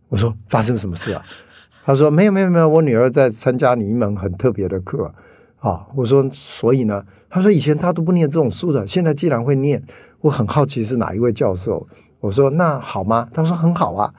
[0.09, 1.21] 我说发生什么事啊？
[1.85, 5.13] 他说没有没有没有，我女儿在参加你一门很特别的课
[5.59, 5.85] 啊。
[5.95, 7.05] 我说所以呢？
[7.29, 9.83] 他说以前他都不念这种书的，现在既然会念，
[10.23, 11.85] 我很好奇是哪一位教授。
[12.21, 13.27] 我说那好吗？
[13.33, 14.13] 他说很好啊。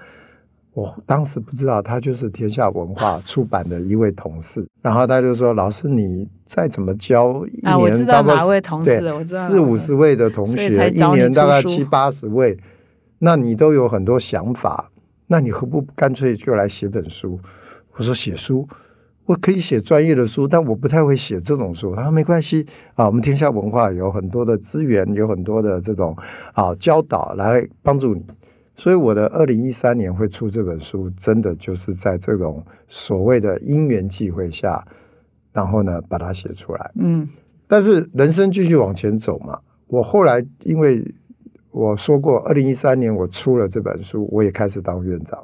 [0.74, 12.59] 我当时不知道他就是天下文化出版的一位同事，然后他就说：“老师，你再怎么教一啊我知道年差不多哪位同事四五十位的同学，一年大概七八十位，
[13.20, 14.90] 那你都有很多想法，
[15.28, 17.38] 那你何不干脆就来写本书？”
[17.96, 18.68] 我说：“写书，
[19.27, 26.16] 我可以写专业的书，但我不太会写这种书。”他说：“没关系啊，我们天下文化有很多的资源，有很多的这种
[26.53, 28.25] 啊教导来帮助你。”
[28.77, 34.85] 所以我的二零一三年会出这本书，真的就是在这种所谓的因缘际会下，
[35.53, 36.91] 然后呢把它写出来。
[36.97, 37.29] 嗯
[37.66, 41.03] 但是人生继续往前走嘛，我后来因为
[41.70, 45.39] 我说过，二零一三年我出了这本书，我也开始当院长。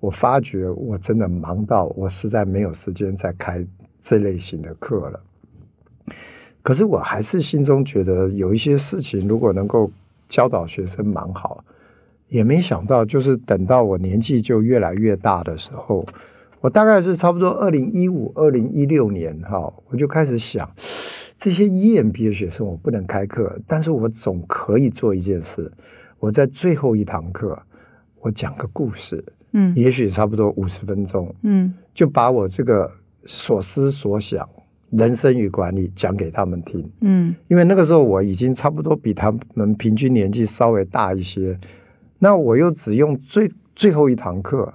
[0.00, 3.66] 我发觉我真的忙到我实在没有时间再开
[4.00, 5.20] 这类型的课了。
[6.62, 9.90] 可是我还是心中觉得有一些事情，如果能够
[10.28, 11.64] 教导学生蛮好。
[12.28, 16.04] 也没想到，就是等到我年纪就越来越大的时候，
[16.60, 20.68] 我大概是差不多二零一五、二零一六年哈，我就开始想，
[21.38, 25.70] 这些 EMBA 学生我不能开课，但是我总可以做一件事，
[26.18, 27.62] 我在最后一堂课，
[28.18, 29.24] 我讲个故事，
[29.56, 29.72] 嗯。
[29.74, 31.72] 也许差不多五十分钟，嗯。
[31.92, 32.90] 就把我这个
[33.24, 34.46] 所思所想、
[34.90, 36.88] 人生与管理讲给他们听。
[37.00, 37.34] 嗯。
[37.48, 41.58] 因为那个时候我已经差不多比他们平均年纪稍微大一些，
[42.18, 44.72] 那我又只用最最后一堂课，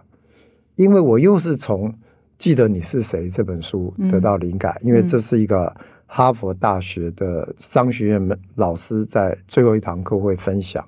[0.76, 1.90] 因为我又是从
[2.38, 5.74] 《记得你是谁》这本书得到灵感，因为这是一个
[6.08, 10.84] 哈佛大学的商学院老师在最后一堂课会分享，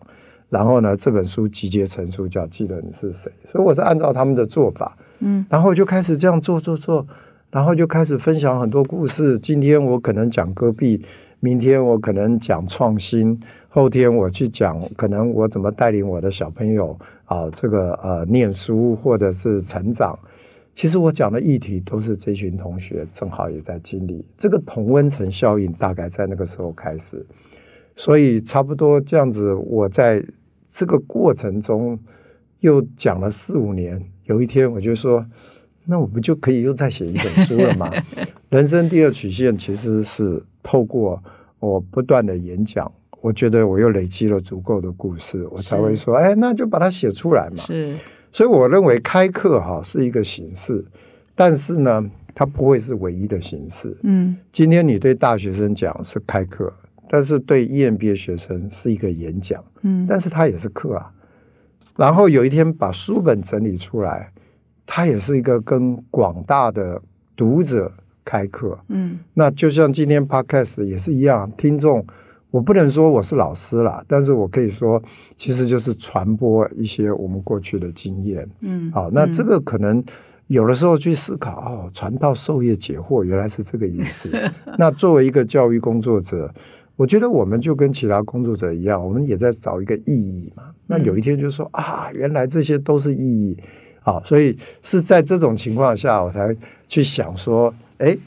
[0.53, 7.07] 然后呢，这本书集结成书叫《记得你是谁》，所以我是按照他们的做法，嗯然后我就开始这样做做做，
[7.49, 9.39] 然后就开始分享很多故事。
[9.39, 11.03] 今天我可能讲戈壁，
[11.39, 16.95] 明天我可能讲创新，后天我去讲可能我怎么带领我的小朋友
[17.25, 20.19] 啊，这个呃念书或者是成长。
[20.75, 27.25] 其实我讲的议题都是这群同学正好也在经历，这个同温层效应大概在那个时候开始，
[27.95, 30.23] 所以差不多这样子，我在
[30.73, 31.99] 这个过程中
[32.61, 34.03] 又讲了四五年。
[34.23, 35.23] 有一天我就说，
[35.85, 37.91] 那我不就可以又再写一本书了吗？
[38.49, 41.21] 人生第二曲线其实是透过
[41.59, 47.63] 我不断的演讲，我觉得我又累积了足够的故事，我才会说，哎，那就把它写出来嘛。
[47.65, 47.95] 是
[48.31, 50.83] 所以我认为开课哈是一个形式，
[51.35, 53.95] 但是呢，它不会是唯一的形式。
[54.01, 56.73] 嗯今天你对大学生讲是开课，
[57.13, 61.11] 但是对 EMBA 学生是一个演讲，嗯但是他也是课啊。
[61.95, 64.33] 然后有一天把书本整理出来，
[64.83, 66.99] 他也是一个跟广大的
[67.35, 67.93] 读者
[68.25, 68.79] 开课。
[68.87, 72.03] 嗯那就像今天 Podcast 也是一样，听众
[72.49, 74.99] 我不能说我是老师啦，但是我可以说，
[75.35, 78.49] 其实就是传播一些我们过去的经验。
[78.61, 80.03] 嗯，好，那这个可能
[80.47, 84.31] 有的时候去思考，哦，传道授业解惑，原来是这个意思。
[84.79, 86.51] 那作为一个教育工作者，
[86.95, 90.63] 我觉得我们就跟其他工作者一样，我们也在找一个意义嘛。
[90.87, 93.57] 那有一天就说啊，原来这些都是意义。
[94.03, 96.55] 啊，所以是在这种情况下，我才
[96.87, 98.17] 去想说，哎，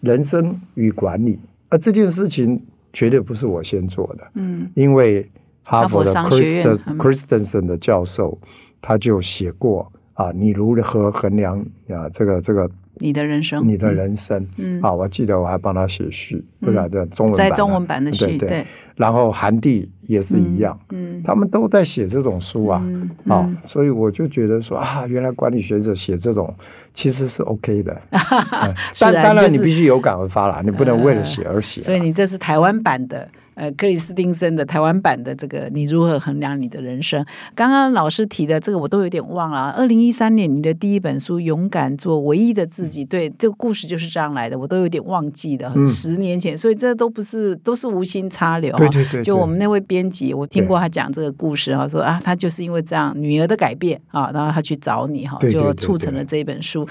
[0.00, 2.60] 人生与管理，而这件事情。
[2.92, 5.30] 绝对不是我先做的，嗯，因为
[5.62, 8.38] 哈佛的 Christensen 的教授
[8.80, 11.58] 他就写过啊，你如何衡量
[11.90, 14.80] 啊这个这个你的人生，你的人生，嗯。
[14.80, 26.54] 啊，我记得我还帮他写序，不是这中文在中文版的序，对然后韩帝也是一样，嗯他们都在写这种书啊，嗯啊嗯，所以我就觉得说啊，原来管理学者写这种
[26.94, 28.00] 其实是 OK 的，
[28.98, 33.28] 但当然你必须有感而发啦，你不能为了写而写啊，所以你这是台湾版的。
[33.56, 37.24] 呃，克里斯汀森的台湾版的这个，你如何衡量你的人生？
[37.54, 39.70] 刚刚老师提的这个，我都有点忘了。
[39.70, 48.76] 二零一三年你的第一本书《勇敢做唯一的自己》，对，这个故事就是这样来的，我都有点忘记了，嗯十年前，所以这都不是都是无心插柳。
[48.76, 56.86] 对对对，对就我们那位编辑，我听过他讲这个故事啊，说啊，他就是因为这样女儿的改变啊，然后他去找你哈，就促成了这本书。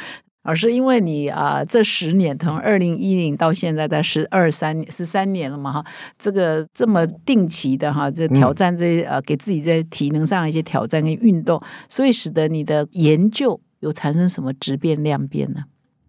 [0.46, 5.86] 而是因为你啊、这十年从二零一零到现在，在十二三十三年了嘛哈，
[6.20, 15.64] 这个这么定期的哈，这挑战这些、呃，给自己在体能上一些挑战跟运动，所以使得你的研究有产生什么质变量变呢？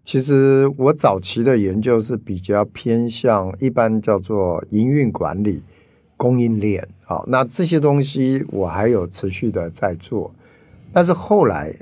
[0.04, 5.62] 其实我早期的研究是比较偏向一般叫做营运管理、
[6.16, 10.32] 供应链，好，那这些东西我还有持续的在做，
[10.92, 11.74] 但是后来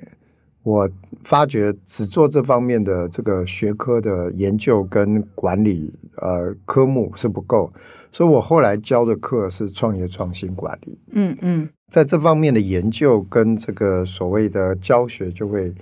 [0.65, 0.89] 我
[1.25, 7.71] 发觉只做这方面的这个学科的研究跟管理呃科目是不够，
[8.11, 15.73] 所以我后来教的课是创业创新管理，嗯嗯在这方面的研究跟这个所谓的教学就会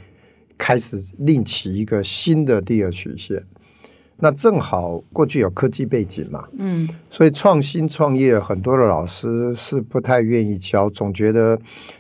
[0.59, 3.41] 开始另起一个新的第二曲线。
[4.19, 11.57] 那正好过去有科技背景嘛，嗯所以创新创业很多的老师是不太愿意教，总觉得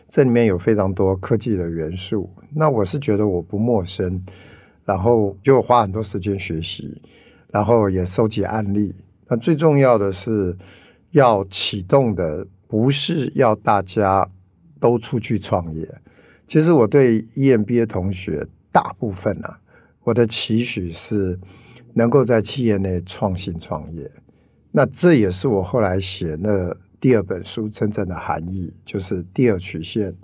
[0.09, 2.28] 这里面有非常多科技的元素。
[2.55, 4.25] 那我是觉得我不陌生，
[4.85, 7.01] 然后就花很多时间学习，
[7.51, 8.95] 然后也收集案例。
[9.29, 10.57] 那最重要的是
[11.11, 14.29] 要启动的，不是要大家
[14.79, 15.89] 都出去创业。
[16.47, 19.59] 其实我对 EMBA 同学大部分啊，
[20.05, 21.39] 我的期许是
[21.95, 24.11] 能够在企业内创新创业。
[24.71, 30.15] 那这也是我后来写那第二本书真正的含义，就是第二曲线，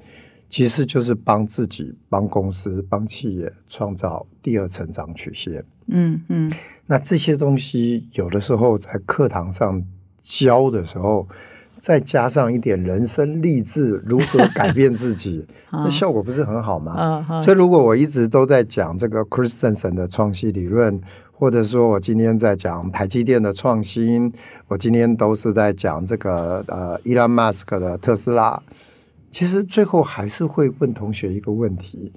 [0.48, 5.64] 其实就是帮自己、帮公司、帮企业创造第二成长曲线。
[5.88, 6.52] 嗯嗯
[6.86, 9.82] 那这些东西有的时候在课堂上
[10.20, 11.26] 教的时候，
[11.78, 17.40] 再加上一点人生励志，如何改变自己， 那效果不是很好吗？
[17.42, 21.00] 所以，如果我一直都在讲这个 Christensen 的创新理论，
[21.32, 24.32] 或者说我今天在讲台积电的创新，
[24.66, 28.60] 我今天都是在讲这个呃，Elon Musk 的特斯拉，
[29.30, 32.12] 其实最后还是会问同学一个问题：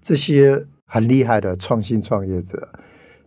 [0.00, 2.68] 这些很厉害的创新创业者，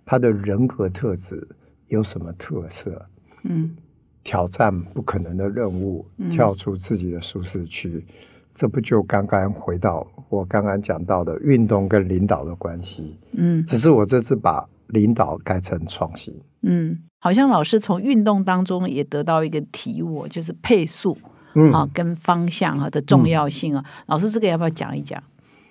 [0.06, 1.48] 他的人格特质
[1.88, 3.06] 有什么特色？
[3.44, 3.76] 嗯
[4.22, 8.06] 挑战不可能的任务，嗯跳出自己的舒适区，
[8.54, 13.18] 这不就刚刚回到我刚刚讲到的运动跟领导的关系？
[13.32, 16.38] 嗯只是我这次把领导改成创新。
[16.64, 21.18] 嗯，好像老师从运动当中也得到一个体悟，就是配速
[21.60, 23.84] 嗯啊跟方向啊的重要性啊。
[24.08, 25.22] 老师这个要不要讲一讲？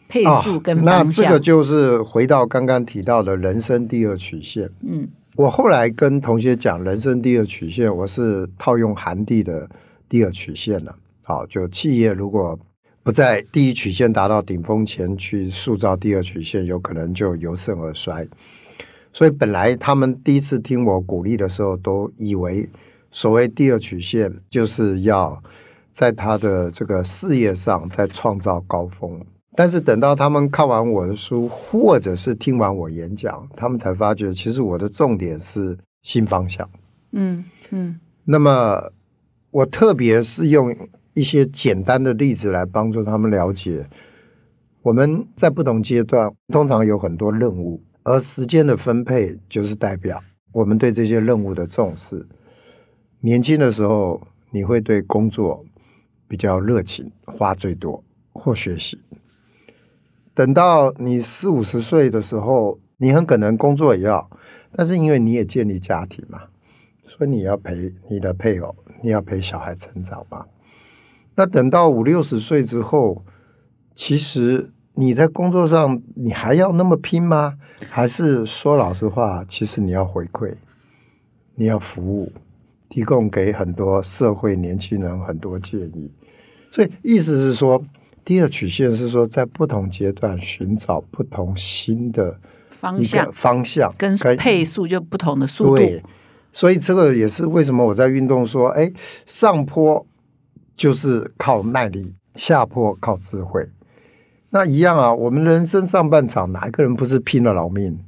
[0.08, 4.68] 配啊速跟那方向，这个就是回到刚刚提到的人生第二曲线。
[4.82, 9.68] 嗯我后来跟同学讲人生第二曲线，我是套用韩帝的
[10.08, 10.96] 第二曲线了。
[11.22, 12.58] 好，就企业如果
[13.04, 18.26] 不在第一曲线达到顶峰前去塑造第二曲线，有可能就由盛而衰。
[19.12, 22.68] 所以本来他们第一次听我鼓励的时候，都以为
[23.12, 25.40] 所谓第二曲线就是要
[25.98, 29.20] 在他的这个事业上在创造高峰。
[29.56, 36.70] 但是等到他们看完我的书，或者是听完我演讲，他们才发觉，其实我的重点是新方向。
[37.10, 38.92] 嗯嗯那么，
[39.50, 40.72] 我特别是用
[41.14, 43.84] 一些简单的例子来帮助他们了解，
[44.82, 50.22] 我们在不同阶段通常有很多任务，而时间的分配就是代表
[50.52, 52.24] 我们对这些任务的重视。
[53.20, 54.20] 年轻的时候，
[54.52, 55.64] 你会对工作
[56.28, 59.00] 比较热情，花最多或学习。
[60.34, 64.30] 等到你四五十岁的时候，你很可能工作也要，
[64.70, 66.42] 但是因为你也建立家庭嘛，
[67.02, 70.46] 所以你要陪你的配偶，你要陪小孩成长嘛。
[71.34, 73.24] 那等到五六十岁之后，
[73.94, 77.58] 其实你在工作上你还要那么拼吗？
[77.88, 80.54] 还是说老实话，其实你要回馈，
[81.54, 82.32] 你要服务，
[82.88, 86.12] 提供给很多社会年轻人很多建议。
[86.78, 87.82] 所以意思是说，
[88.24, 92.38] 第二曲线是说，在不同阶段寻找不同新的
[92.70, 96.00] 方向方向跟配速就不同的速度，对，
[96.52, 98.92] 所以这个也是为什么我在运动说，哎，
[99.26, 100.06] 上坡
[100.76, 103.68] 就是靠耐力，下坡靠智慧。
[104.50, 107.98] 那一样啊，我们人生上半场哪一个人不是拼了老命？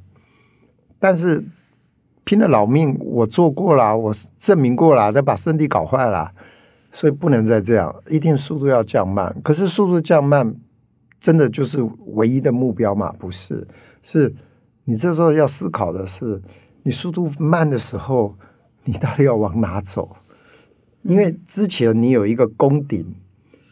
[0.97, 1.43] 但是
[2.23, 6.31] 拼了老命，我做过了，我证明过了，再把身体搞坏了，
[6.91, 9.35] 所以不能再这样，一定速度要降慢。
[9.43, 10.53] 可是速度降慢，
[11.19, 13.13] 真的就是唯一的目标吗？
[13.17, 13.65] 不是，
[14.01, 14.33] 是
[14.83, 16.41] 你这时候要思考的是，
[16.83, 18.35] 你速度慢的时候，
[18.83, 20.15] 你到底要往哪走？
[21.03, 23.15] 因为之前你有一个攻顶，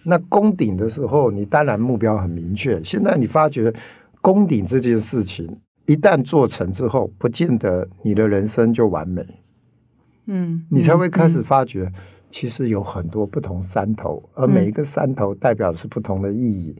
[0.05, 2.83] 那攻顶的时候，你当然目标很明确。
[2.83, 3.73] 现在你发觉
[4.21, 9.23] 攻顶这件事情一旦做成之后，不见得你的人生就完美，
[10.25, 11.91] 嗯，你才会开嗯始发觉，
[12.29, 16.75] 其实有很多不同山头，而每一个山头代表的是不同的意义，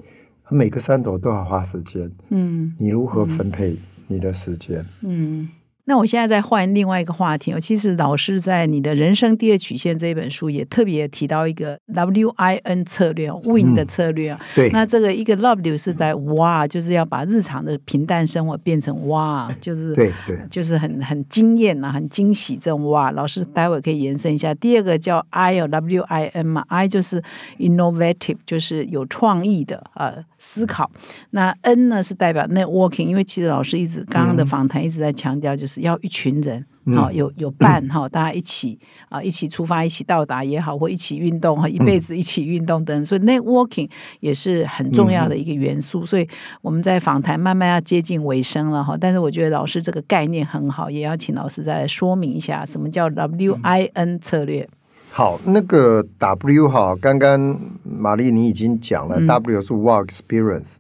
[0.45, 2.09] 而每个山头都要花时间。
[2.29, 3.75] 嗯你如何分配
[4.07, 4.85] 你的时间？
[5.03, 5.49] 嗯。
[5.89, 7.59] 那我现在再换另外一个话题哦。
[7.59, 14.39] 其实老师在你的人生第二曲线这一本书也特别提到一个 W I N 策略哦，Win 的策略啊。
[14.53, 23.09] 对，那这个一个 W 是在哇，就是要把日常的平淡生活变成哇，就是对对就是很很惊艳啊，很惊喜这种哇。
[23.09, 24.53] 老师待会可以延伸一下。
[24.53, 27.19] 第二个叫 I 哦，W I N 嘛，I 就是
[27.57, 30.91] innovative，就是有创意的呃思考。
[31.31, 36.65] 那 N 呢是代表 networking，因为其实老师一直刚刚的访谈一直在强调，就是要一群人。
[36.95, 43.05] 好、有有伴哈、大家一起啊、一起出发，一起到达也好，或一起运动哈，一辈子一起运动等等。
[43.05, 43.87] 所以 networking
[44.21, 46.03] 也是很重要的一个元素。
[46.03, 46.27] 所以
[46.63, 54.67] 我们在访谈慢慢要接近尾声了哈，但是我觉得老师这个概念很好，也要请老师再来说明一下什么叫 WIN 策略。
[55.11, 60.77] 好，那个 W 哈，刚刚玛丽你已经讲了、嗯 w 是 Work Experience。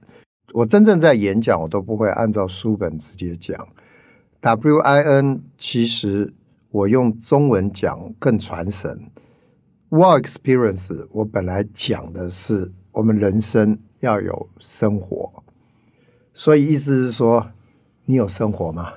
[0.53, 3.67] 我真正在演讲，我都不会按照书本直接讲。
[4.41, 6.33] W I N 其实
[6.71, 9.11] 我用中文讲更传神。
[9.89, 15.43] Work Experience 我本来讲的是我们人生要有生活，
[16.33, 17.51] 所以意思是说，
[18.05, 18.93] 你有生活吗？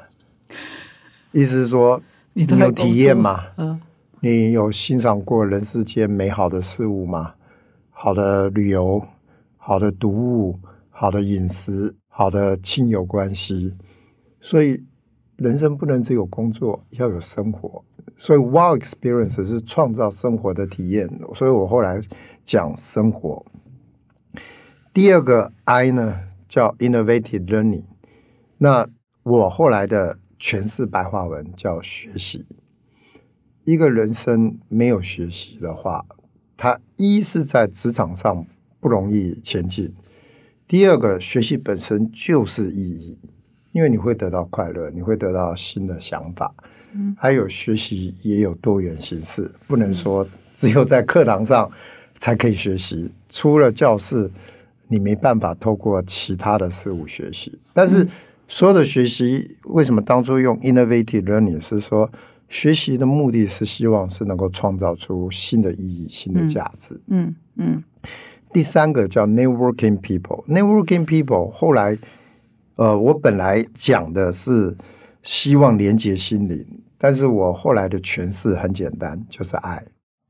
[1.33, 2.01] 意思是说，
[2.35, 3.47] 你有体验吗？
[3.57, 3.81] 嗯
[4.21, 7.35] 你有欣赏过人世间美好的事物吗？
[7.91, 9.05] 好的旅游，
[9.57, 13.75] 好的读物，好的饮食，好的亲友关系。
[14.41, 14.85] 所以
[15.43, 17.85] 人生不能只有工作，要有生活。
[18.17, 21.11] 所以 Wow Experience 是创造生活的体验。
[21.35, 22.01] 所以我后来
[22.47, 23.45] 讲生活。
[24.95, 27.87] 第二个 I 呢叫 Innovative Learning，
[28.59, 28.89] 那
[29.25, 32.47] 我后来的诠释白话文叫学习。
[33.65, 36.05] 一个人生没有学习的话，
[36.57, 38.47] 他一是在职场上
[38.79, 39.93] 不容易前进，
[40.69, 43.19] 第二个学习本身就是意义，
[43.73, 46.55] 因为你会得到快乐，你会得到新的想法。
[47.17, 51.71] 还有学习也有多元形式，不能说只有在课堂上
[52.19, 54.31] 才可以学习，出了教室
[54.89, 57.59] 你没办法透过其他的事物学习。
[57.73, 58.07] 但是
[58.47, 62.09] 所有的学习，为什么当初用 innovative learning 是说？
[62.49, 67.01] 学习的目的是希望是能够创造出新的意义、新的价值。
[67.07, 67.83] 嗯嗯
[68.53, 71.97] 第三个叫 networking people，networking people 后来，
[72.77, 74.77] 呃，我本来讲的是
[75.23, 76.67] 希望连接心灵，
[76.99, 79.83] 但是我后来的诠释很简单，就是爱。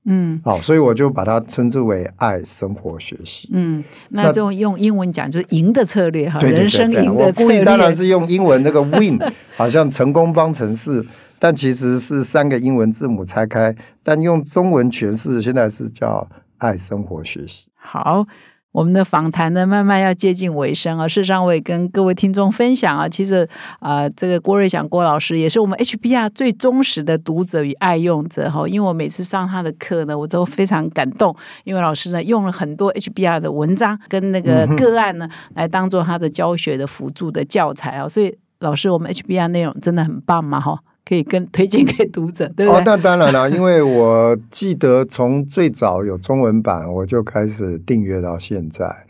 [0.04, 3.48] 嗯好，所以我就把它称之为爱生活学习。
[3.52, 7.94] 嗯，那那就用英文讲就是赢的策略哈，对对人生赢的策我故意当然。
[7.94, 9.16] 是用英文那个 win，
[9.56, 11.06] 好像成功方程式，
[11.38, 16.28] 但其实是三个英文字母拆开，但用中文诠释，现在是叫
[16.58, 17.68] 爱生活学习。
[17.76, 18.26] 好，
[18.72, 21.06] 我们的访谈呢，慢慢要接近尾声啊。
[21.06, 23.48] 事实上，我也跟各位听众分享啊，其实
[23.80, 28.66] 啊、呃这个郭瑞祥郭老师也是我们 HBR 最忠实的读者与爱用者哈。
[28.66, 38.08] 因为我每次上他的课呢，我都非常感动，因为老师呢用了很多 HBR 的文章跟那个个案呢，来当做他的教学的辅助的教材啊。
[38.08, 40.78] 所以老师，我们 HBR 内容真的很棒嘛哈。
[41.04, 49.04] 可以跟推荐给读者，对不对哦？，那当然了， 因为我记得从最早有中文版，我就开始订阅到现在。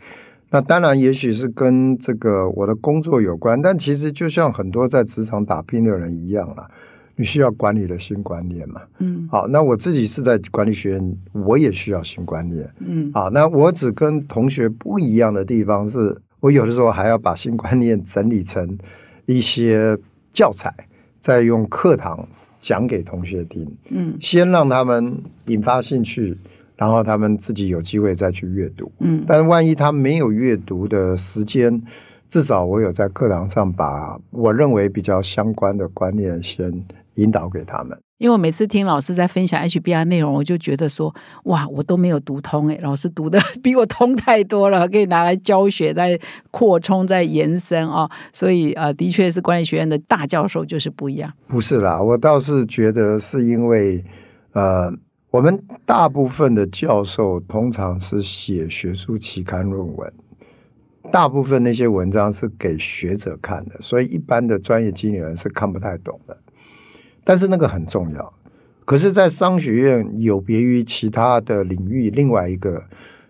[0.49, 6.67] 那当然，也许是跟这个我的工作有关，但其实就像很多在职场打拼的人一样啦，
[7.15, 8.81] 你需要管理的新观念嘛。
[8.99, 12.69] 嗯好，那我自己是在管理学院，我也需要新观念。
[12.79, 18.77] 嗯好，那我只跟同学不一样的地方是，我有的时候还要把新观念整理成
[19.25, 19.97] 一些
[20.31, 20.71] 教材，
[21.23, 22.27] 再用课堂
[22.59, 26.37] 讲给同学听，嗯先让他们引发兴趣，
[26.75, 28.91] 然后他们自己有机会再去阅读。
[28.99, 31.81] 嗯但是万一他没有阅读的时间，
[32.27, 37.97] 至少我有在课堂上把我认为比较相关的观念先引导给他们。
[38.23, 41.13] 因为我每次听老师在分享 HBR 内容，我就觉得说，
[41.43, 46.17] 哇，我都没有读通诶，老师读的 比我通太多了，可以拿来教学，再
[46.49, 48.09] 扩充、再延伸哦。
[48.31, 51.29] 所以呃，的确是管理学院的大教授就是不一样。
[51.49, 54.01] 不是啦，我倒是觉得是因为，
[54.53, 54.89] 呃，
[55.29, 60.13] 我们大部分的教授通常是写学术期刊论文，
[61.11, 66.37] 大部分那些文章是给学者看的，所以一般的专业经理人是看不太懂的。
[67.23, 68.33] 但是那个很重要。
[68.85, 72.83] 可是，在商学院有别于其他的领域，另外一个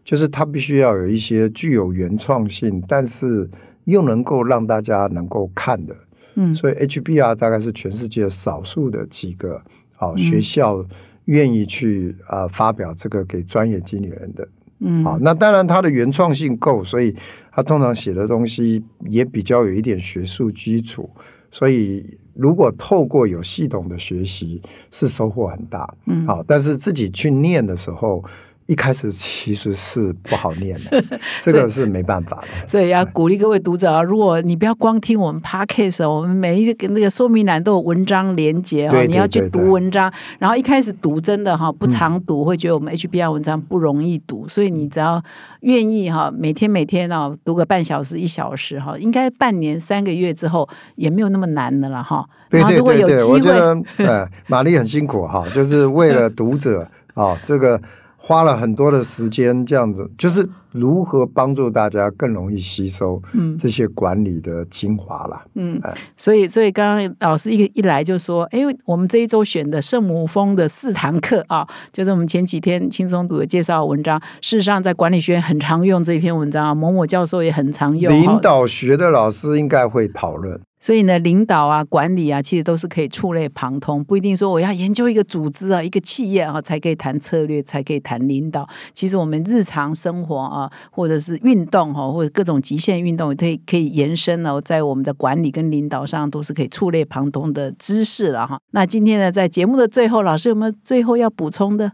[0.04, 3.48] 就是它必须要有一些具有原创性，但是
[3.84, 5.96] 又能够让大家能够看的。
[6.36, 10.84] 嗯所以 HBR 大概是全世界少数的几个好、学校
[11.26, 14.48] 愿意去啊、发表这个给专业经理人的。
[14.80, 17.16] 嗯好，那当然它的原创性够，所以
[17.52, 21.08] 他通常写的东西也比较有一点学术基础，
[21.52, 24.62] 所以如果透过有系统的学习，
[24.92, 25.94] 是收获很大。
[26.06, 28.24] 嗯好，但是自己去念的时候，
[28.66, 31.04] 一开始其实是不好念的，
[31.42, 32.68] 这个是没办法的。
[32.68, 40.12] 所以要鼓励各位读者啊，如果你不要光听我们 podcast，我们每一个那个说明栏都有文章连接哈，对对你要去读文章。
[40.40, 45.22] 然后一开始读真的哈不常读，会觉得我们 HBR 文章不容易读，所以你只要
[45.62, 52.26] 愿意哈，每天每天啊读个半小时一小时哈，应该半年三个月之后也没有那么难的了哈。
[52.50, 57.80] 对然后如果对对对，有机会，我觉得，呃，玛丽很辛苦哈，就是为了读者啊、 这个
[58.26, 65.44] 花了很多的时间，这样子，就是如何帮助大家更容易吸收嗯这些管理的精华啦。
[65.56, 78.10] 嗯哎，所以，所以刚刚老师一个一来就说，哎，我们这一周选的圣母峰的四堂课啊，就是我们前几天轻松读的介绍的文章，事实上在管理学院很常用这篇文章啊，某某教授也很常用。
[78.14, 80.58] 领哈导学的老师应该会讨论。
[80.84, 88.68] 所以呢，领导啊、管理啊，其实都是可以触类旁通，不一定说我要研究一个组织啊、一个企业啊，才可以谈策略，才可以谈领导。
[88.94, 98.60] 其实我们日常生活啊，或者是运动哈，或者各种极限运动，可以可以延伸哦，在我们的管理跟领导上，都是可以触类旁通的知识了哈。
[98.72, 101.94] 那今天呢，在节目的最后，老师有没有最后要补充的？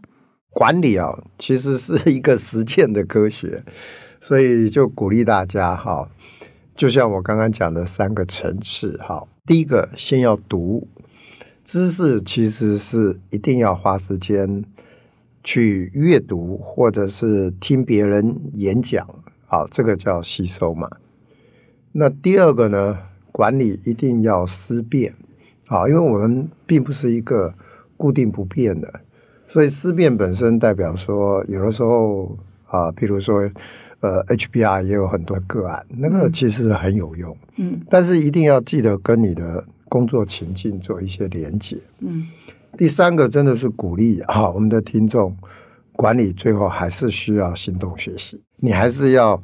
[0.52, 3.62] 管理啊，其实是一个实践的科学，
[4.20, 6.08] 所以就鼓励大家哈，
[6.80, 9.28] 就像我刚刚讲的三个层次哈。
[9.44, 10.88] 第一个，先要读
[11.62, 14.64] 知识，其实是一定要花时间
[15.44, 19.06] 去阅读，或者是听别人演讲，
[19.44, 20.88] 好，这个叫吸收嘛。
[21.92, 22.98] 那第二个呢，
[23.30, 25.12] 管理一定要思辨，
[25.66, 27.52] 好，因为我们并不是一个
[27.98, 29.00] 固定不变的。
[29.48, 33.46] 所以思辨本身代表说，有的时候啊，比如说，
[34.00, 41.76] 呃，HBR 也有很多个案，那个其实很有用，嗯但是一定要记得跟你的工作情境做一些连接。
[42.00, 42.26] 嗯
[42.78, 45.36] 第三个真的是鼓励啊，我们的听众
[45.92, 49.42] 管理最后还是需要行动学习，你还是要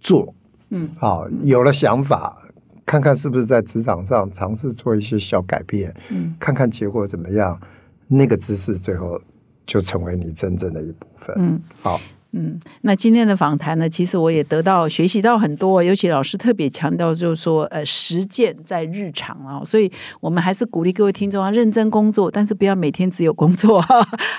[0.00, 0.32] 做，
[0.70, 2.38] 嗯，好，有了想法，
[2.86, 7.60] 看看是不是在职场上尝试做一些小改变，嗯看看结果怎么样，
[8.06, 9.20] 那个知识最后
[9.66, 11.36] 就成为你真正的一部分。
[11.38, 11.60] 嗯。
[11.82, 12.00] 好，
[12.38, 23.82] 嗯，那今天的访谈呢，其实我也得到学习到很多，尤其老师特别强调，就是说，呃，实践在日常啊，所以我们还是鼓励各位听众啊，认真工作，但是不要每天只有工作，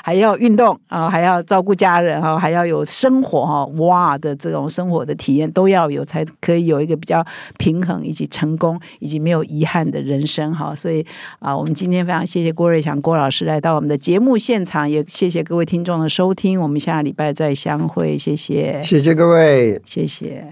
[0.03, 7.25] 还要运动啊，还要照顾家人啊，还要有生活哈、哇的这种生活的体验都要有，才可以有一个比较
[7.57, 10.75] 平衡以及成功以及没有遗憾的人生哈。
[10.75, 11.03] 所以
[11.39, 19.81] 啊，我们今天非常谢谢郭瑞祥郭老师来到我们的节目现场，也谢谢各位听众的收听，我们下礼拜再相会，谢谢，谢谢各位。
[19.85, 20.45] 谢谢。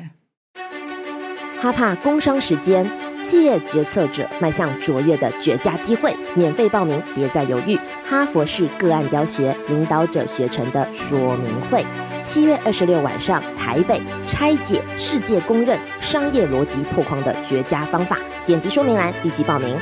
[1.60, 2.86] 哈帕工商时间，
[3.24, 7.76] 企业决策者迈向卓越的绝佳机会，免费报名，别再犹豫。
[8.08, 11.84] 哈佛式个案教学领导者学程的说明会，
[12.22, 19.76] 七月二十六晚上，台北拆解世界公认商业逻辑破框的绝佳方法，点击说明栏立即报名。